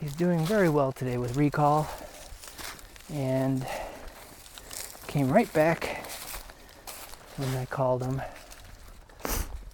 [0.00, 1.88] he's doing very well today with recall
[3.12, 3.66] and
[5.06, 6.06] came right back
[7.36, 8.20] when I called him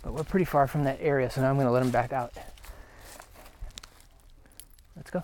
[0.03, 2.13] but we're pretty far from that area, so now I'm going to let him back
[2.13, 2.33] out.
[4.97, 5.23] Let's go.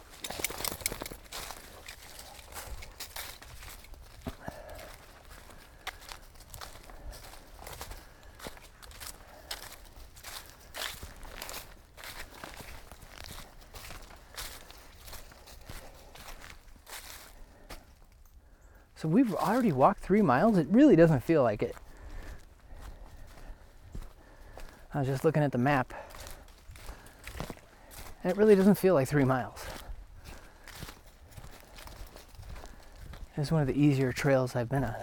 [19.07, 20.59] So we've already walked three miles.
[20.59, 21.77] It really doesn't feel like it.
[24.93, 25.95] I was just looking at the map.
[28.25, 29.65] And it really doesn't feel like three miles.
[33.37, 34.97] It's one of the easier trails I've been on.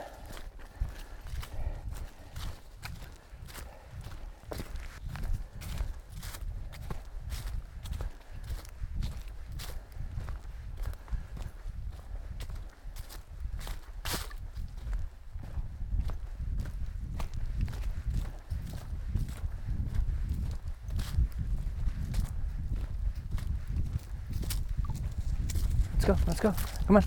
[26.05, 26.82] Let's go, let's go.
[26.93, 27.03] Come on.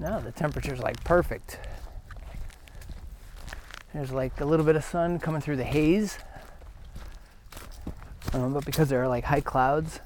[0.00, 1.60] Now the temperature's like perfect.
[3.94, 6.18] There's like a little bit of sun coming through the haze.
[8.32, 10.00] Um, but because there are like high clouds,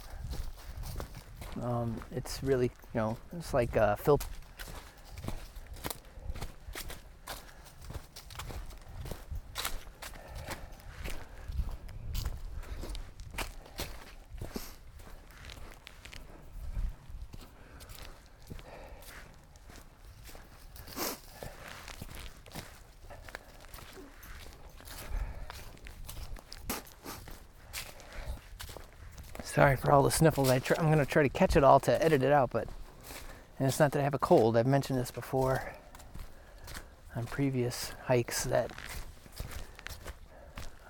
[1.66, 4.20] um, it's really, you know, it's like uh, fil-
[29.80, 30.48] For all the sniffles.
[30.50, 32.68] I am going to try to catch it all to edit it out, but
[33.58, 34.56] and it's not that I have a cold.
[34.56, 35.72] I've mentioned this before
[37.14, 38.70] on previous hikes that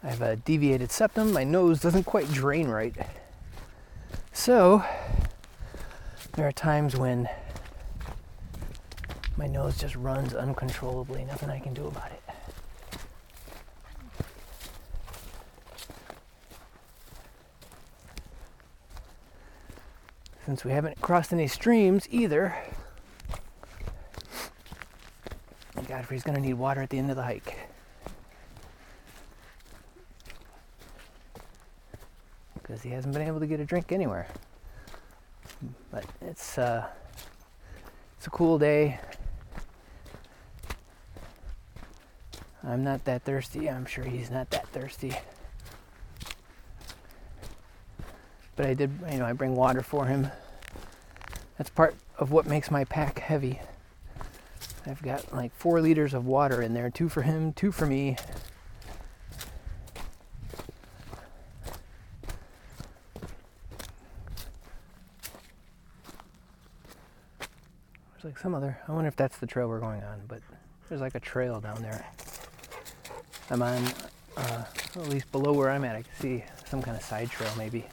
[0.03, 1.33] I have a uh, deviated septum.
[1.33, 2.95] My nose doesn't quite drain right.
[4.33, 4.85] So
[6.35, 7.29] there are times when
[9.37, 11.25] my nose just runs uncontrollably.
[11.25, 12.16] Nothing I can do about it.
[20.47, 22.57] Since we haven't crossed any streams either.
[25.89, 27.57] Godfrey's to need water at the end of the hike.
[32.55, 34.29] Because he hasn't been able to get a drink anywhere.
[35.91, 36.87] But it's uh,
[38.17, 39.01] it's a cool day.
[42.63, 43.69] I'm not that thirsty.
[43.69, 45.17] I'm sure he's not that thirsty.
[48.57, 50.29] But I did, you know, I bring water for him.
[51.59, 53.61] That's part of what makes my pack heavy.
[54.87, 58.17] I've got like four liters of water in there, two for him, two for me.
[68.13, 70.41] There's like some other, I wonder if that's the trail we're going on, but
[70.89, 72.07] there's like a trail down there.
[73.51, 73.85] I'm on,
[74.37, 77.51] uh, at least below where I'm at, I can see some kind of side trail
[77.59, 77.87] maybe.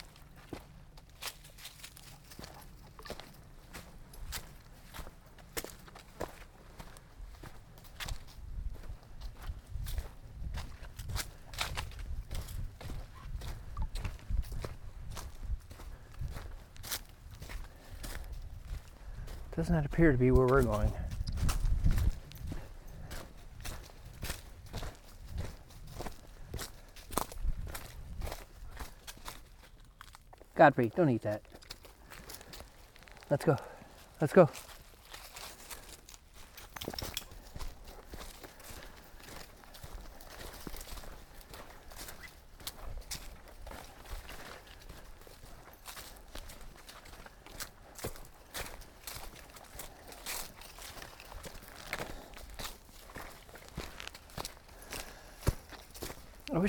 [19.56, 20.92] Does not appear to be where we're going.
[30.56, 31.42] Godfrey, don't eat that.
[33.30, 33.58] Let's go.
[34.20, 34.50] Let's go.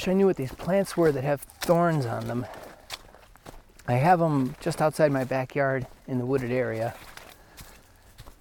[0.05, 2.45] Wish I knew what these plants were that have thorns on them.
[3.89, 6.95] I have them just outside my backyard in the wooded area,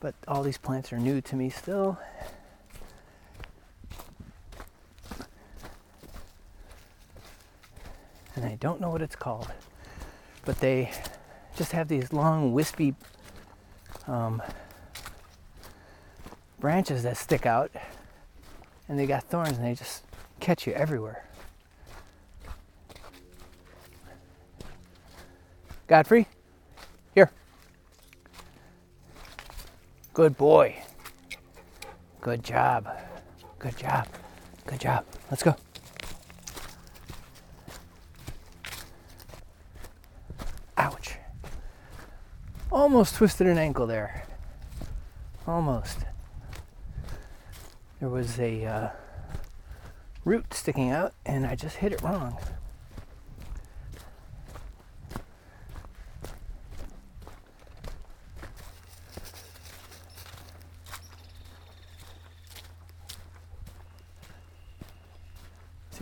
[0.01, 1.97] but all these plants are new to me still.
[8.35, 9.47] And I don't know what it's called,
[10.43, 10.91] but they
[11.55, 12.93] just have these long, wispy
[14.05, 14.41] um,
[16.59, 17.71] branches that stick out,
[18.89, 20.03] and they got thorns, and they just
[20.41, 21.23] catch you everywhere.
[25.87, 26.27] Godfrey,
[27.13, 27.29] here.
[30.13, 30.75] Good boy.
[32.21, 32.87] Good job.
[33.59, 34.07] Good job.
[34.65, 35.05] Good job.
[35.29, 35.55] Let's go.
[40.77, 41.17] Ouch.
[42.71, 44.25] Almost twisted an ankle there.
[45.45, 45.99] Almost.
[47.99, 48.89] There was a uh,
[50.23, 52.37] root sticking out, and I just hit it wrong.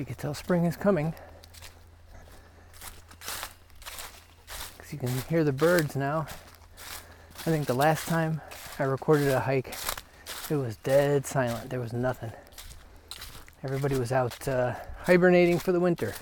[0.02, 1.14] You can tell spring is coming.
[4.76, 6.26] Because you can hear the birds now.
[7.42, 8.42] I think the last time
[8.80, 9.76] I recorded a hike,
[10.50, 11.70] it was dead silent.
[11.70, 12.32] There was nothing.
[13.64, 14.74] Everybody was out uh,
[15.04, 16.16] hibernating for the winter.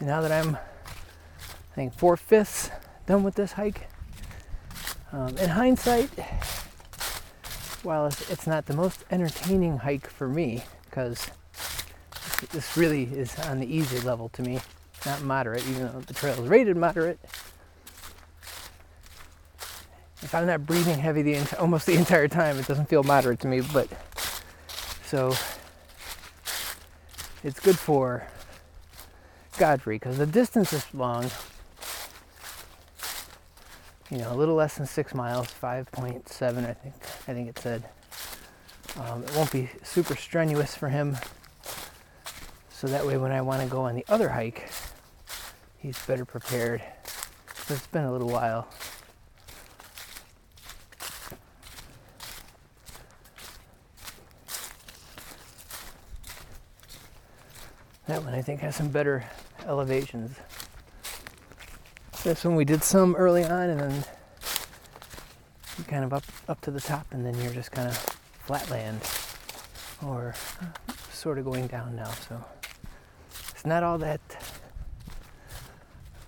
[0.00, 2.70] now that I'm, I think, four fifths
[3.08, 3.88] done with this hike.
[5.12, 6.10] Um, in hindsight,
[7.82, 11.26] while it's, not the most entertaining hike for me, because
[12.52, 14.60] this really is on the easy level to me,
[15.06, 17.18] not moderate, even though the trail is rated moderate.
[20.20, 23.48] If I'm not breathing heavy the almost the entire time, it doesn't feel moderate to
[23.48, 23.62] me.
[23.62, 23.88] But
[25.04, 25.34] so
[27.42, 28.26] it's good for
[29.56, 31.30] Godfrey because the distance is long.
[34.10, 36.94] You know, a little less than six miles, 5.7, I think.
[37.02, 37.84] I think it said.
[38.98, 41.18] Um, it won't be super strenuous for him.
[42.70, 44.70] So that way, when I want to go on the other hike,
[45.76, 46.82] he's better prepared.
[47.66, 48.66] So it's been a little while.
[58.06, 59.26] That one I think has some better
[59.66, 60.34] elevations.
[62.28, 64.04] This one we did some early on and then
[65.86, 67.96] kind of up up to the top and then you're just kind of
[68.44, 69.00] flatland
[70.06, 70.34] or
[71.10, 72.44] sort of going down now so
[73.48, 74.20] it's not all that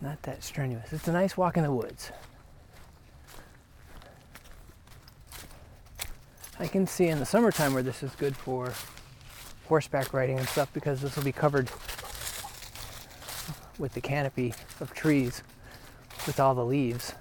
[0.00, 0.90] not that strenuous.
[0.90, 2.10] It's a nice walk in the woods.
[6.58, 8.72] I can see in the summertime where this is good for
[9.66, 11.70] horseback riding and stuff because this will be covered
[13.78, 15.42] with the canopy of trees
[16.26, 17.12] with all the leaves.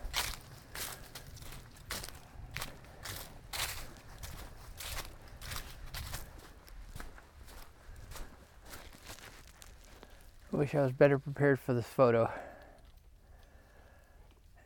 [10.51, 12.29] I wish I was better prepared for this photo.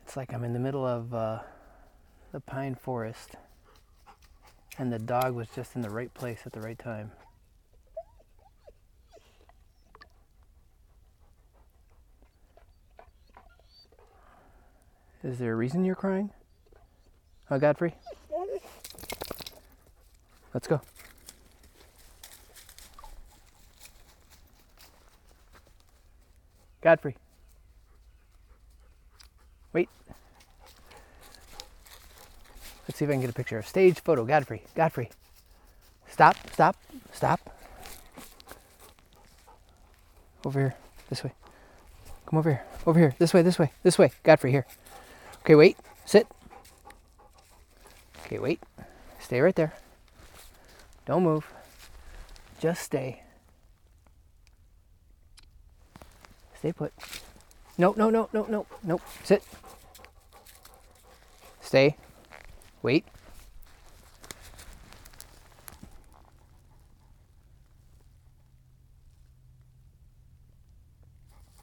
[0.02, 1.40] It's like I'm in the middle of uh,
[2.32, 3.36] the pine forest
[4.78, 7.12] and the dog was just in the right place at the right time.
[15.24, 16.28] Is there a reason you're crying?
[17.50, 17.94] Oh, Godfrey?
[20.52, 20.82] Let's go.
[26.82, 27.16] Godfrey.
[29.72, 29.88] Wait.
[32.86, 33.58] Let's see if I can get a picture.
[33.58, 34.26] Of stage photo.
[34.26, 34.62] Godfrey.
[34.74, 35.08] Godfrey.
[36.10, 36.36] Stop.
[36.52, 36.76] Stop.
[37.14, 37.40] Stop.
[40.44, 40.74] Over here.
[41.08, 41.32] This way.
[42.26, 42.64] Come over here.
[42.86, 43.14] Over here.
[43.18, 43.40] This way.
[43.40, 43.72] This way.
[43.82, 44.12] This way.
[44.22, 44.66] Godfrey, here.
[45.44, 45.76] Okay, wait.
[46.06, 46.26] Sit.
[48.24, 48.62] Okay, wait.
[49.20, 49.74] Stay right there.
[51.04, 51.52] Don't move.
[52.60, 53.22] Just stay.
[56.58, 56.94] Stay put.
[57.76, 59.00] No, no, no, no, no, no.
[59.22, 59.42] Sit.
[61.60, 61.96] Stay.
[62.82, 63.04] Wait.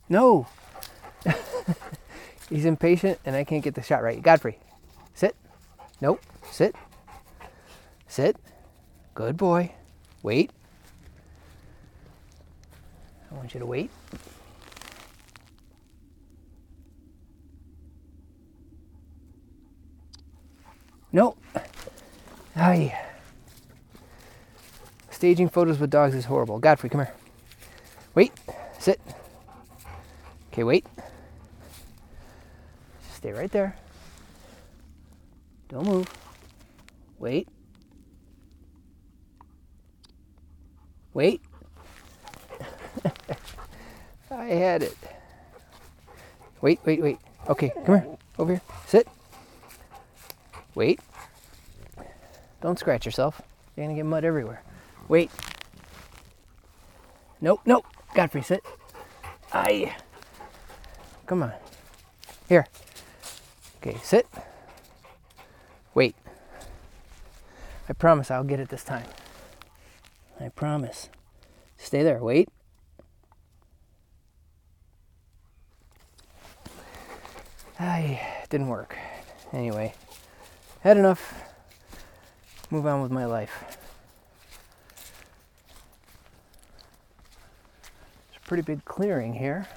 [0.07, 0.45] No.
[2.51, 4.21] He's impatient and I can't get the shot right.
[4.21, 4.59] Godfrey,
[5.13, 5.35] sit.
[6.01, 6.21] Nope.
[6.51, 6.75] Sit.
[8.07, 8.35] Sit.
[9.15, 9.71] Good boy.
[10.21, 10.51] Wait.
[13.31, 13.89] I want you to wait.
[21.13, 21.37] No.
[22.57, 22.99] Aye.
[25.09, 26.59] Staging photos with dogs is horrible.
[26.59, 27.13] Godfrey, come here.
[28.13, 28.33] Wait.
[28.77, 28.99] Sit.
[30.51, 30.85] Okay, wait.
[33.21, 33.75] Stay right there.
[35.69, 36.11] Don't move.
[37.19, 37.47] Wait.
[41.13, 41.39] Wait.
[44.31, 44.97] I had it.
[46.61, 47.19] Wait, wait, wait.
[47.47, 48.17] Okay, come here.
[48.39, 48.61] Over here.
[48.87, 49.07] Sit.
[50.73, 50.99] Wait.
[52.59, 53.39] Don't scratch yourself.
[53.77, 54.63] You're to get mud everywhere.
[55.07, 55.29] Wait.
[57.39, 57.85] Nope, nope.
[58.15, 58.63] Godfrey, sit.
[59.53, 59.95] I.
[61.27, 61.53] Come on.
[62.49, 62.65] Here.
[63.81, 64.27] Okay, sit.
[65.95, 66.15] Wait.
[67.89, 69.07] I promise I'll get it this time.
[70.39, 71.09] I promise.
[71.77, 72.19] Stay there.
[72.19, 72.47] Wait.
[77.79, 78.21] I
[78.51, 78.95] didn't work.
[79.51, 79.95] Anyway,
[80.81, 81.33] had enough.
[82.69, 83.79] Move on with my life.
[88.29, 89.67] It's a pretty big clearing here.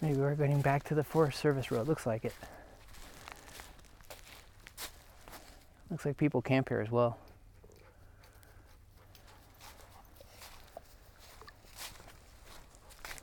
[0.00, 1.86] Maybe we're getting back to the Forest Service Road.
[1.86, 2.32] Looks like it.
[5.90, 7.18] Looks like people camp here as well.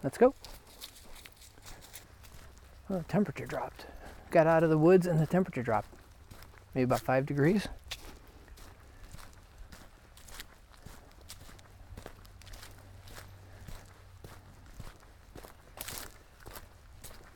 [0.04, 0.36] Let's go.
[2.90, 3.86] Oh, the temperature dropped.
[4.30, 5.90] Got out of the woods and the temperature dropped.
[6.76, 7.68] Maybe about five degrees.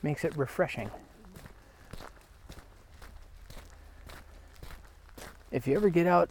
[0.02, 0.90] Makes it refreshing.
[5.50, 6.30] If you ever get out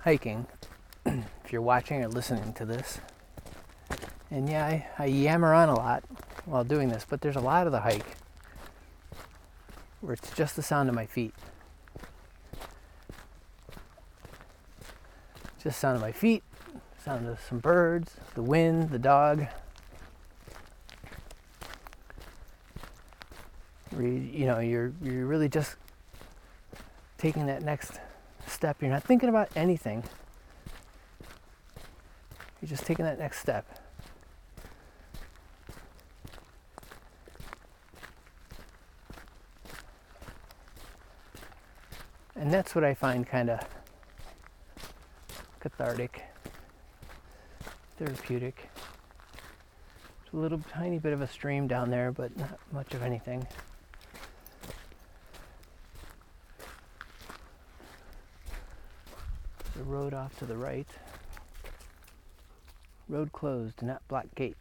[0.00, 0.46] hiking,
[1.06, 3.00] if you're watching or listening to this,
[4.30, 6.04] And yeah, I, I yammer on a lot
[6.46, 8.16] while doing this, but there's a lot of the hike
[10.00, 11.34] where it's just the sound of my feet.
[15.62, 16.42] Just sound of my feet,
[17.04, 19.46] sound of some birds, the wind, the dog.
[24.02, 25.76] You know, you're you're really just
[27.18, 28.00] taking that next
[28.46, 28.82] step.
[28.82, 30.02] You're not thinking about anything.
[32.60, 33.64] You're just taking that next step.
[42.34, 43.60] And that's what I find kind of
[45.60, 46.24] cathartic,
[47.98, 48.68] therapeutic.
[50.24, 53.46] There's a little tiny bit of a stream down there, but not much of anything.
[59.76, 60.86] The road off to the right.
[63.08, 64.56] Road closed, not block gate.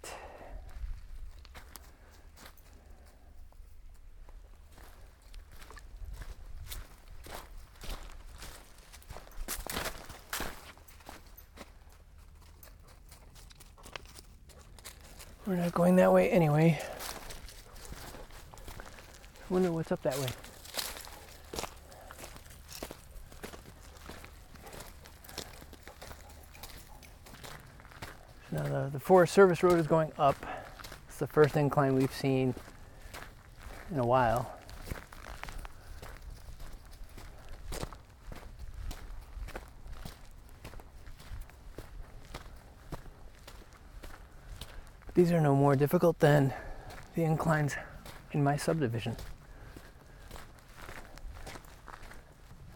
[15.45, 16.79] We're not going that way anyway.
[19.49, 20.27] I wonder what's up that way.
[28.53, 30.35] Now the, the Forest Service Road is going up.
[31.07, 32.53] It's the first incline we've seen
[33.89, 34.55] in a while.
[45.15, 46.53] These are no more difficult than
[47.15, 47.75] the inclines
[48.33, 49.17] in my subdivision.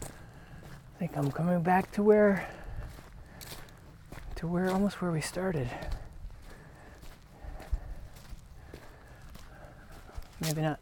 [0.02, 2.48] I think I'm coming back to where
[4.34, 5.70] to where almost where we started.
[10.46, 10.78] Maybe not.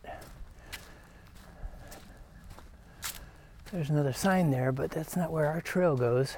[3.72, 6.36] There's another sign there, but that's not where our trail goes.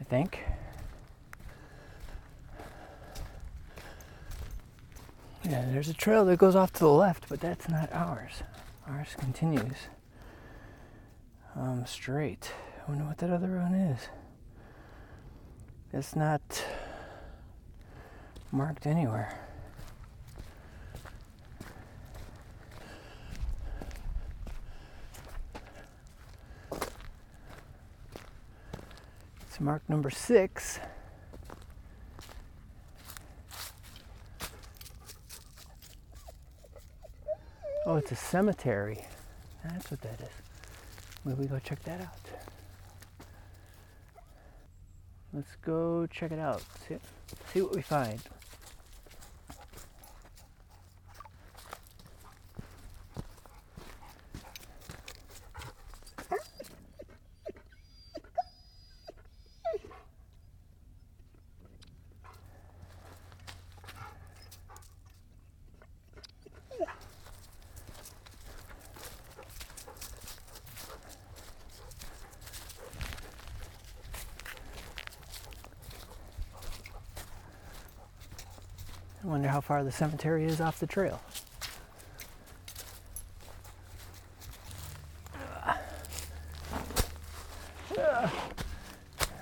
[0.00, 0.40] I think.
[5.44, 8.42] Yeah, there's a trail that goes off to the left, but that's not ours.
[8.88, 9.86] Ours continues
[11.54, 12.50] um, straight.
[12.80, 14.08] I wonder what that other one is.
[15.94, 16.64] It's not
[18.52, 19.34] marked anywhere.
[29.48, 30.78] It's marked number six.
[37.86, 39.04] Oh, it's a cemetery.
[39.64, 40.28] That's what that is.
[41.24, 42.18] Maybe we go check that out.
[45.32, 46.62] Let's go check it out.
[46.86, 46.96] See,
[47.52, 48.20] see what we find.
[79.62, 81.20] Far the cemetery is off the trail.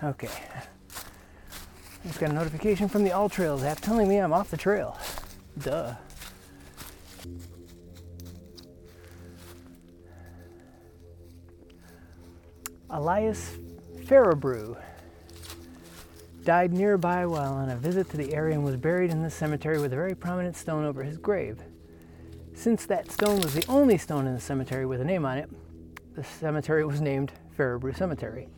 [0.02, 0.28] Okay.
[0.28, 4.98] I Just got a notification from the AllTrails app telling me I'm off the trail.
[5.58, 5.94] Duh.
[12.88, 13.56] Elias
[14.04, 14.76] Ferabrew
[16.44, 19.78] died nearby while on a visit to the area and was buried in the cemetery
[19.78, 21.60] with a very prominent stone over his grave.
[22.54, 25.50] Since that stone was the only stone in the cemetery with a name on it,
[26.14, 28.48] the cemetery was named Ferabrew Cemetery.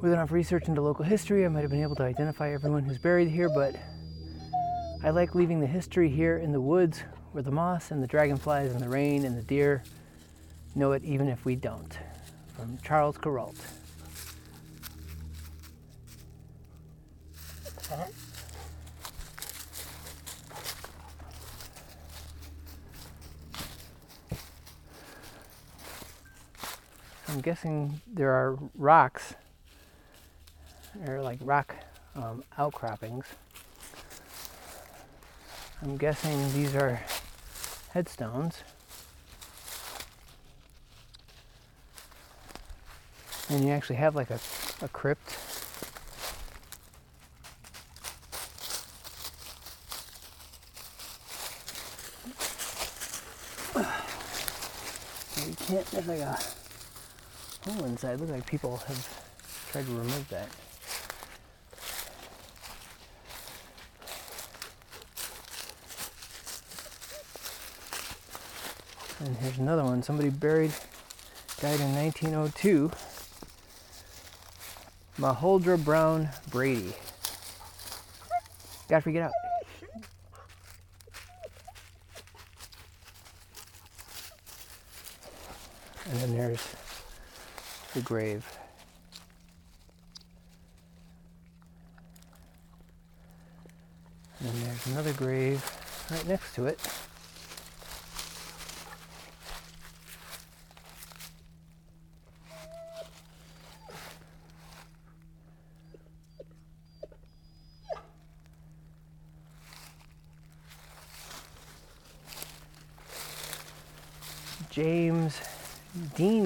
[0.00, 2.98] With enough research into local history, I might have been able to identify everyone who's
[2.98, 3.76] buried here, but
[5.04, 8.72] I like leaving the history here in the woods where the moss and the dragonflies
[8.72, 9.82] and the rain and the deer
[10.74, 11.98] know it even if we don't.
[12.56, 13.16] From Charles
[17.92, 18.12] Kuralt.
[27.28, 29.34] I'm guessing there are rocks,
[31.06, 31.74] or like rock
[32.14, 33.24] um, outcroppings.
[35.82, 37.00] I'm guessing these are
[37.90, 38.62] headstones.
[43.48, 44.38] And you actually have like a,
[44.80, 45.36] a crypt.
[55.72, 56.38] You there's like a
[57.64, 58.20] hole inside.
[58.20, 60.48] Look like people have tried to remove that.
[69.24, 70.02] And here's another one.
[70.02, 70.72] Somebody buried,
[71.62, 72.90] died in 1902.
[75.18, 76.92] Maholdra Brown Brady.
[78.90, 79.41] Gotta get out.
[86.12, 86.68] And then there's
[87.94, 88.44] the grave.
[94.40, 95.64] And then there's another grave
[96.10, 96.78] right next to it.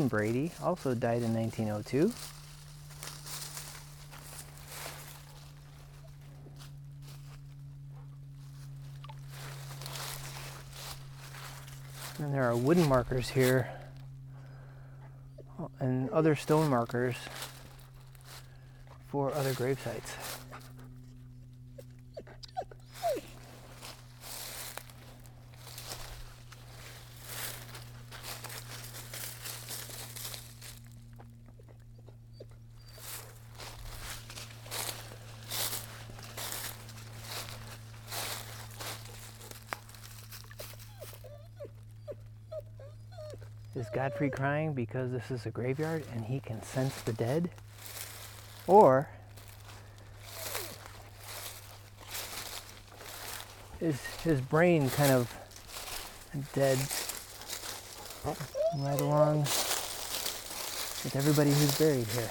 [0.06, 2.12] Dean Brady also died in 1902.
[12.18, 13.68] And there are wooden markers here
[15.80, 17.16] and other stone markers
[19.08, 20.25] for other grave sites.
[43.76, 47.50] Is Godfrey crying because this is a graveyard and he can sense the dead?
[48.66, 49.10] Or
[53.78, 55.30] is his brain kind of
[56.54, 56.78] dead
[58.82, 62.30] right along with everybody who's buried here?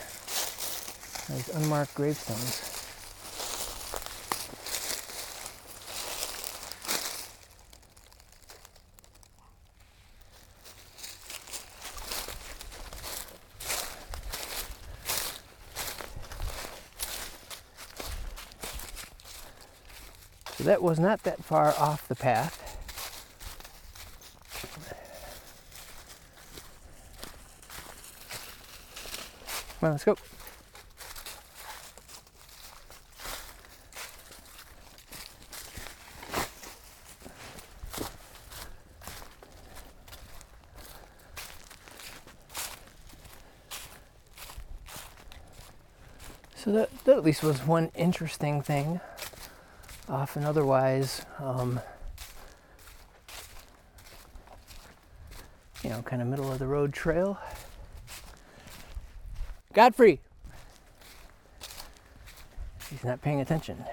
[1.30, 2.64] These unmarked gravestones.
[20.66, 22.61] That was not that far off the path.
[29.80, 30.18] Come on, let's go.
[46.55, 48.99] So that, that at least was one interesting thing
[50.10, 51.80] off and otherwise, um,
[55.84, 57.39] you know, kind of middle of the road trail.
[59.74, 60.22] Godfrey!
[62.89, 63.84] He's not paying attention.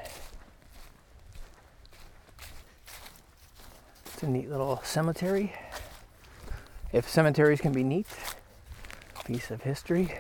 [4.07, 5.53] It's a neat little cemetery.
[6.93, 8.07] If cemeteries can be neat,
[9.25, 10.15] piece of history.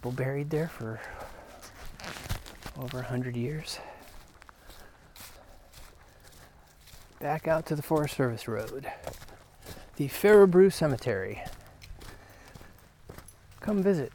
[0.00, 0.98] People buried there for
[2.78, 3.78] over a hundred years.
[7.18, 8.90] Back out to the Forest Service Road,
[9.96, 11.44] the Ferabrew Cemetery.
[13.60, 14.10] Come visit.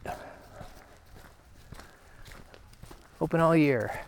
[3.21, 3.99] Open all year.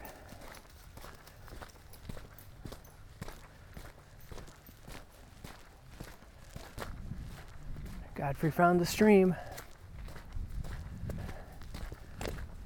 [8.15, 9.35] Godfrey found the stream.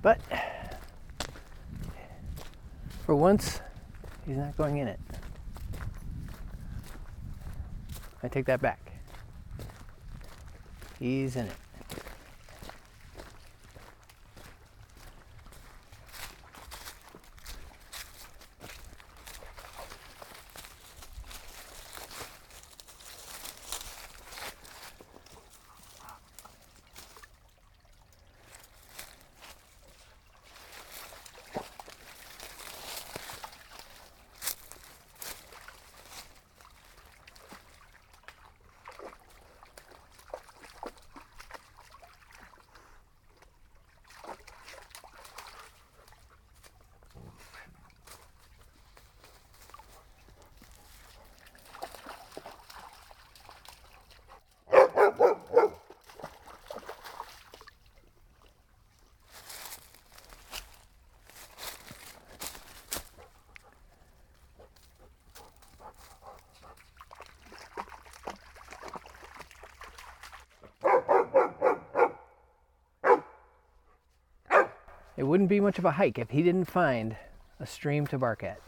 [0.01, 0.19] But
[3.05, 3.61] for once,
[4.25, 4.99] he's not going in it.
[8.23, 8.79] I take that back.
[10.99, 11.53] He's in it.
[75.31, 77.15] Wouldn't be much of a hike if he didn't find
[77.61, 78.59] a stream to bark at.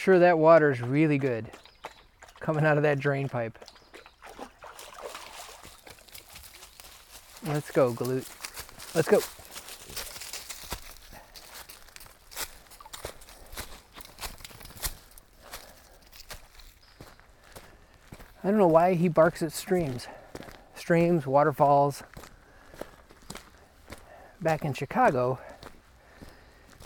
[0.00, 1.50] Sure that water is really good
[2.40, 3.58] coming out of that drain pipe.
[7.46, 8.26] Let's go, Galoot.
[8.94, 9.20] Let's go.
[18.42, 20.06] I don't know why he barks at streams.
[20.74, 22.04] Streams, waterfalls.
[24.40, 25.38] Back in Chicago,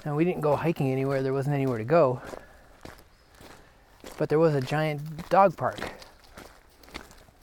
[0.05, 2.21] now we didn't go hiking anywhere, there wasn't anywhere to go
[4.17, 5.79] but there was a giant dog park.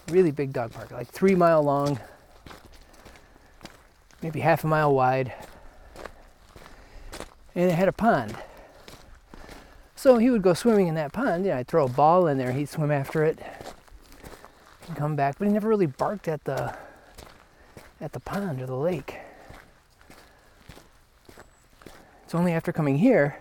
[0.09, 1.99] Really big dog park, like three mile long,
[4.21, 5.33] maybe half a mile wide.
[7.55, 8.35] And it had a pond.
[9.95, 11.45] So he would go swimming in that pond.
[11.45, 13.39] Yeah, I'd throw a ball in there, he'd swim after it
[14.87, 16.75] and come back, but he never really barked at the
[17.99, 19.19] at the pond or the lake.
[22.23, 23.37] It's only after coming here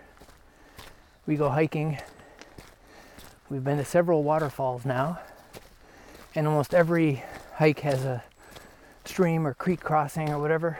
[1.25, 1.97] we go hiking
[3.51, 5.19] We've been to several waterfalls now,
[6.35, 7.21] and almost every
[7.55, 8.23] hike has a
[9.03, 10.79] stream or creek crossing or whatever.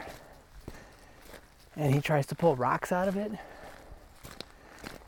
[1.76, 3.30] And he tries to pull rocks out of it,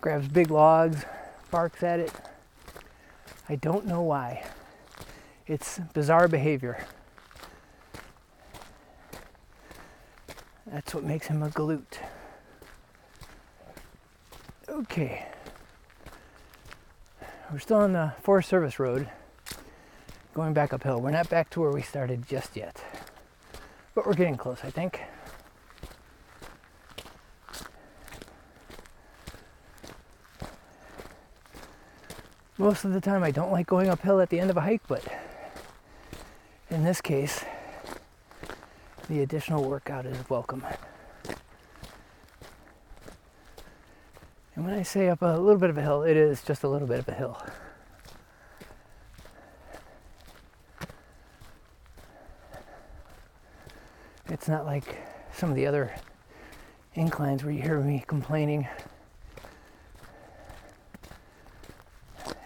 [0.02, 1.06] grabs big logs,
[1.50, 2.12] barks at it.
[3.48, 4.44] I don't know why.
[5.46, 6.84] It's bizarre behavior.
[10.66, 11.96] That's what makes him a galoot.
[14.68, 15.28] Okay.
[17.54, 19.08] We're still on the Forest Service Road,
[20.34, 21.00] going back uphill.
[21.00, 22.82] We're not back to where we started just yet,
[23.94, 25.00] but we're getting close, I think.
[32.58, 34.82] Most of the time, I don't like going uphill at the end of a hike,
[34.88, 35.04] but
[36.70, 37.44] in this case,
[39.08, 40.64] the additional workout is welcome.
[44.64, 46.88] When I say up a little bit of a hill, it is just a little
[46.88, 47.38] bit of a hill.
[54.30, 54.96] It's not like
[55.34, 55.94] some of the other
[56.94, 58.66] inclines where you hear me complaining.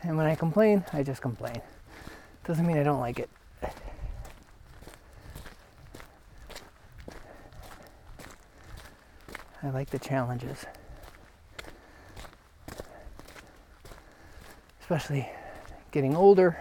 [0.02, 1.62] And when I complain, I just complain.
[2.44, 3.30] Doesn't mean I don't like it.
[9.62, 10.66] I like the challenges.
[14.88, 15.28] Especially
[15.90, 16.56] getting older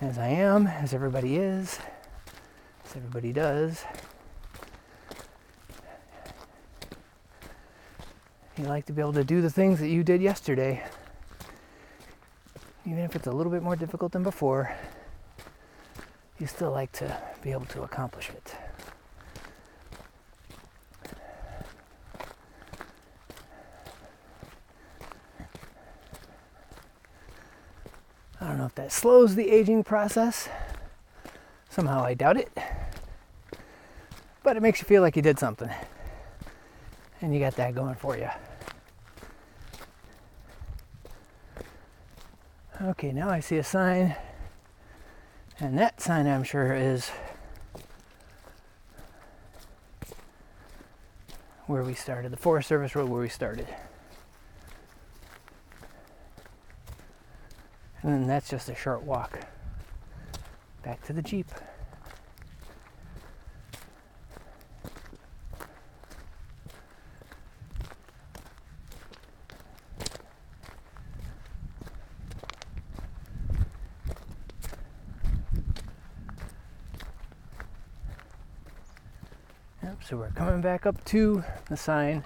[0.00, 1.80] as I am, as everybody is,
[2.84, 3.84] as everybody does.
[8.56, 10.84] You like to be able to do the things that you did yesterday,
[12.86, 14.72] even if it's a little bit more difficult than before.
[16.38, 18.54] You still like to be able to accomplish it.
[28.62, 30.48] know if that slows the aging process.
[31.68, 32.56] Somehow I doubt it.
[34.44, 35.68] But it makes you feel like you did something.
[37.20, 38.28] And you got that going for you.
[42.80, 44.14] Okay, now I see a sign.
[45.58, 47.10] And that sign I'm sure is
[51.66, 53.66] where we started, the Forest Service Road where we started.
[58.02, 59.38] And then that's just a short walk
[60.82, 61.46] back to the Jeep.
[79.84, 82.24] Yep, so we're coming back up to the sign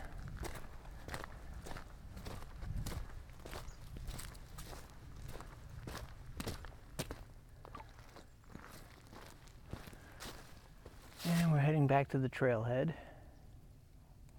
[11.97, 12.95] back to the trailhead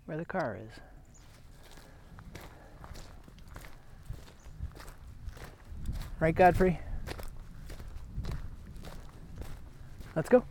[0.06, 0.72] where the car is.
[6.20, 6.80] Right, Godfrey?
[10.16, 10.44] Let's go.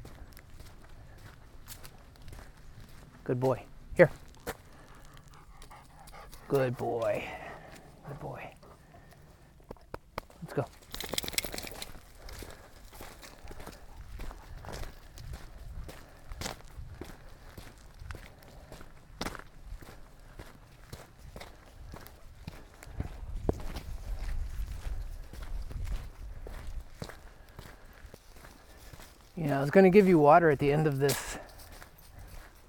[3.24, 3.60] Good boy.
[3.96, 4.10] Here.
[6.46, 7.24] Good boy.
[8.06, 8.50] Good boy.
[29.66, 31.38] Was going to give you water at the end of this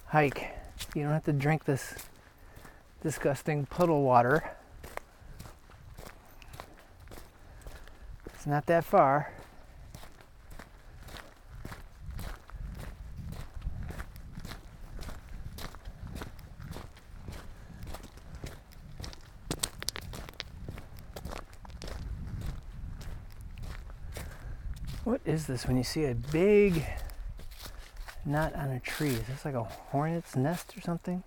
[0.07, 0.49] hike.
[0.95, 1.93] You don't have to drink this
[3.03, 4.57] disgusting puddle water.
[8.33, 9.31] It's not that far.
[25.07, 26.85] What is this when you see a big
[28.25, 29.11] knot on a tree?
[29.11, 31.23] Is this like a hornet's nest or something?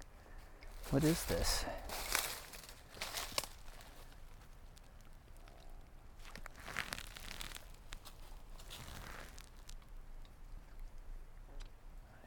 [0.90, 1.64] What is this?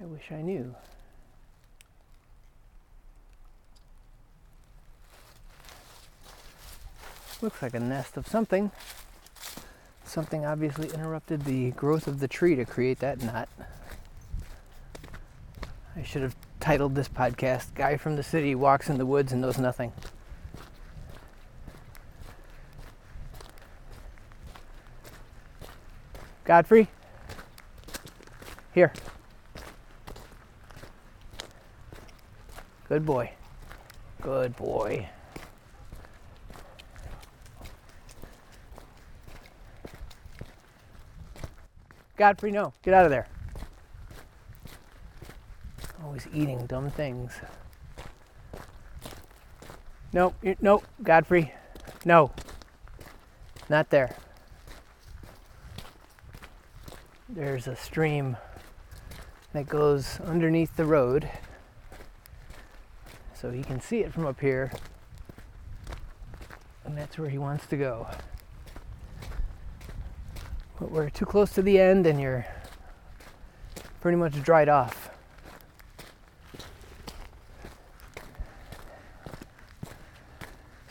[0.01, 0.73] I wish I knew.
[7.43, 8.71] Looks like a nest of something.
[10.13, 13.49] Something obviously interrupted the growth of the tree to create that knot.
[15.95, 19.41] I should have titled this podcast Guy from the City Walks in the Woods and
[19.41, 19.91] Knows Nothing.
[26.45, 26.89] Godfrey?
[28.75, 28.93] Here.
[32.87, 33.31] Good boy.
[34.21, 35.09] Good boy.
[42.15, 42.73] Godfrey, no.
[42.83, 43.27] Get out of there.
[46.03, 47.33] Always eating dumb things.
[50.11, 51.53] Nope, nope, Godfrey.
[52.05, 52.31] No.
[53.67, 54.15] Not there.
[57.27, 58.37] There's a stream
[59.53, 61.29] that goes underneath the road.
[63.33, 64.71] So he can see it from up here.
[66.85, 68.07] And that's where he wants to go.
[70.89, 72.45] We're too close to the end and you're
[74.01, 75.09] pretty much dried off.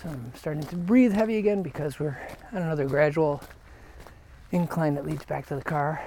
[0.03, 2.19] So I'm starting to breathe heavy again because we're
[2.53, 3.43] on another gradual
[4.51, 6.03] incline that leads back to the car.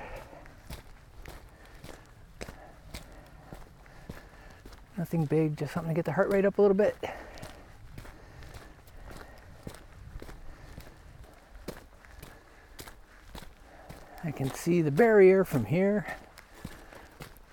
[4.97, 6.95] Nothing big, just something to get the heart rate up a little bit.
[14.25, 16.07] I can see the barrier from here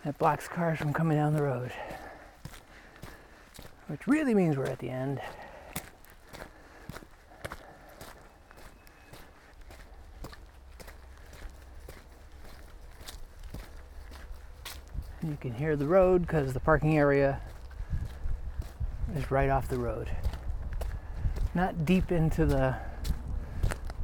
[0.02, 1.70] that blocks cars from coming down the road.
[3.88, 5.20] Which really means we're at the end.
[15.22, 17.42] You can hear the road because the parking area
[19.14, 20.08] is right off the road.
[21.54, 22.74] Not deep into the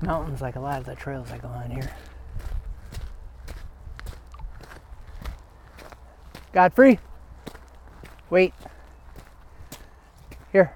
[0.02, 1.90] mountains like a lot of the trails that go on here.
[6.53, 6.99] Godfrey,
[8.31, 8.55] wait.
[10.53, 10.73] Here.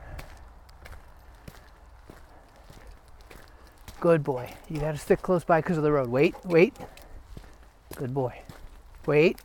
[4.01, 4.53] Good boy.
[4.69, 6.09] You got to stick close by because of the road.
[6.09, 6.75] Wait, wait.
[7.97, 8.41] Good boy.
[9.07, 9.39] Wait.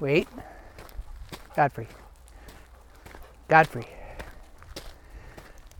[0.00, 0.28] Wait.
[1.56, 1.88] Godfrey.
[3.48, 3.86] Godfrey.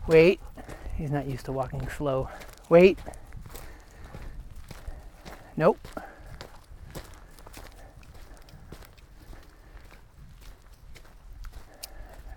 [0.07, 0.39] Wait.
[0.95, 2.29] He's not used to walking slow.
[2.69, 2.97] Wait.
[5.57, 5.87] Nope.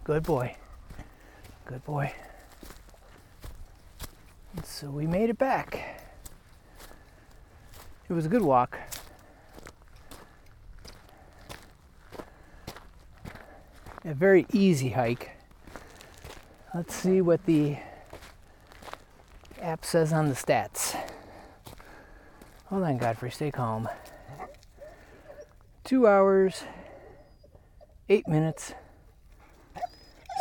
[0.09, 0.57] Good boy.
[1.67, 2.11] Good boy.
[4.57, 6.01] And so we made it back.
[8.09, 8.79] It was a good walk.
[14.03, 15.33] A very easy hike.
[16.75, 17.77] Let's see what the
[19.61, 20.99] app says on the stats.
[22.69, 23.91] Hold on, Godfrey, stay calm.
[25.85, 26.65] Two hours,
[28.09, 28.73] eight minutes,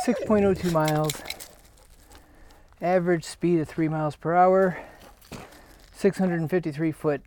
[0.07, 1.21] 6.02 miles,
[2.81, 4.77] average speed of 3 miles per hour,
[5.93, 7.21] 653 foot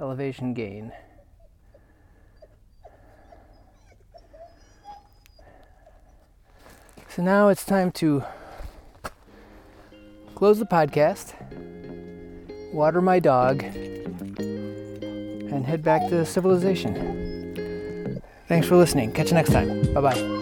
[0.00, 0.90] elevation gain.
[7.08, 8.24] So now it's time to
[10.34, 11.34] close the podcast,
[12.72, 18.20] water my dog, and head back to civilization.
[18.48, 19.12] Thanks for listening.
[19.12, 19.94] Catch you next time.
[19.94, 20.33] Bye bye.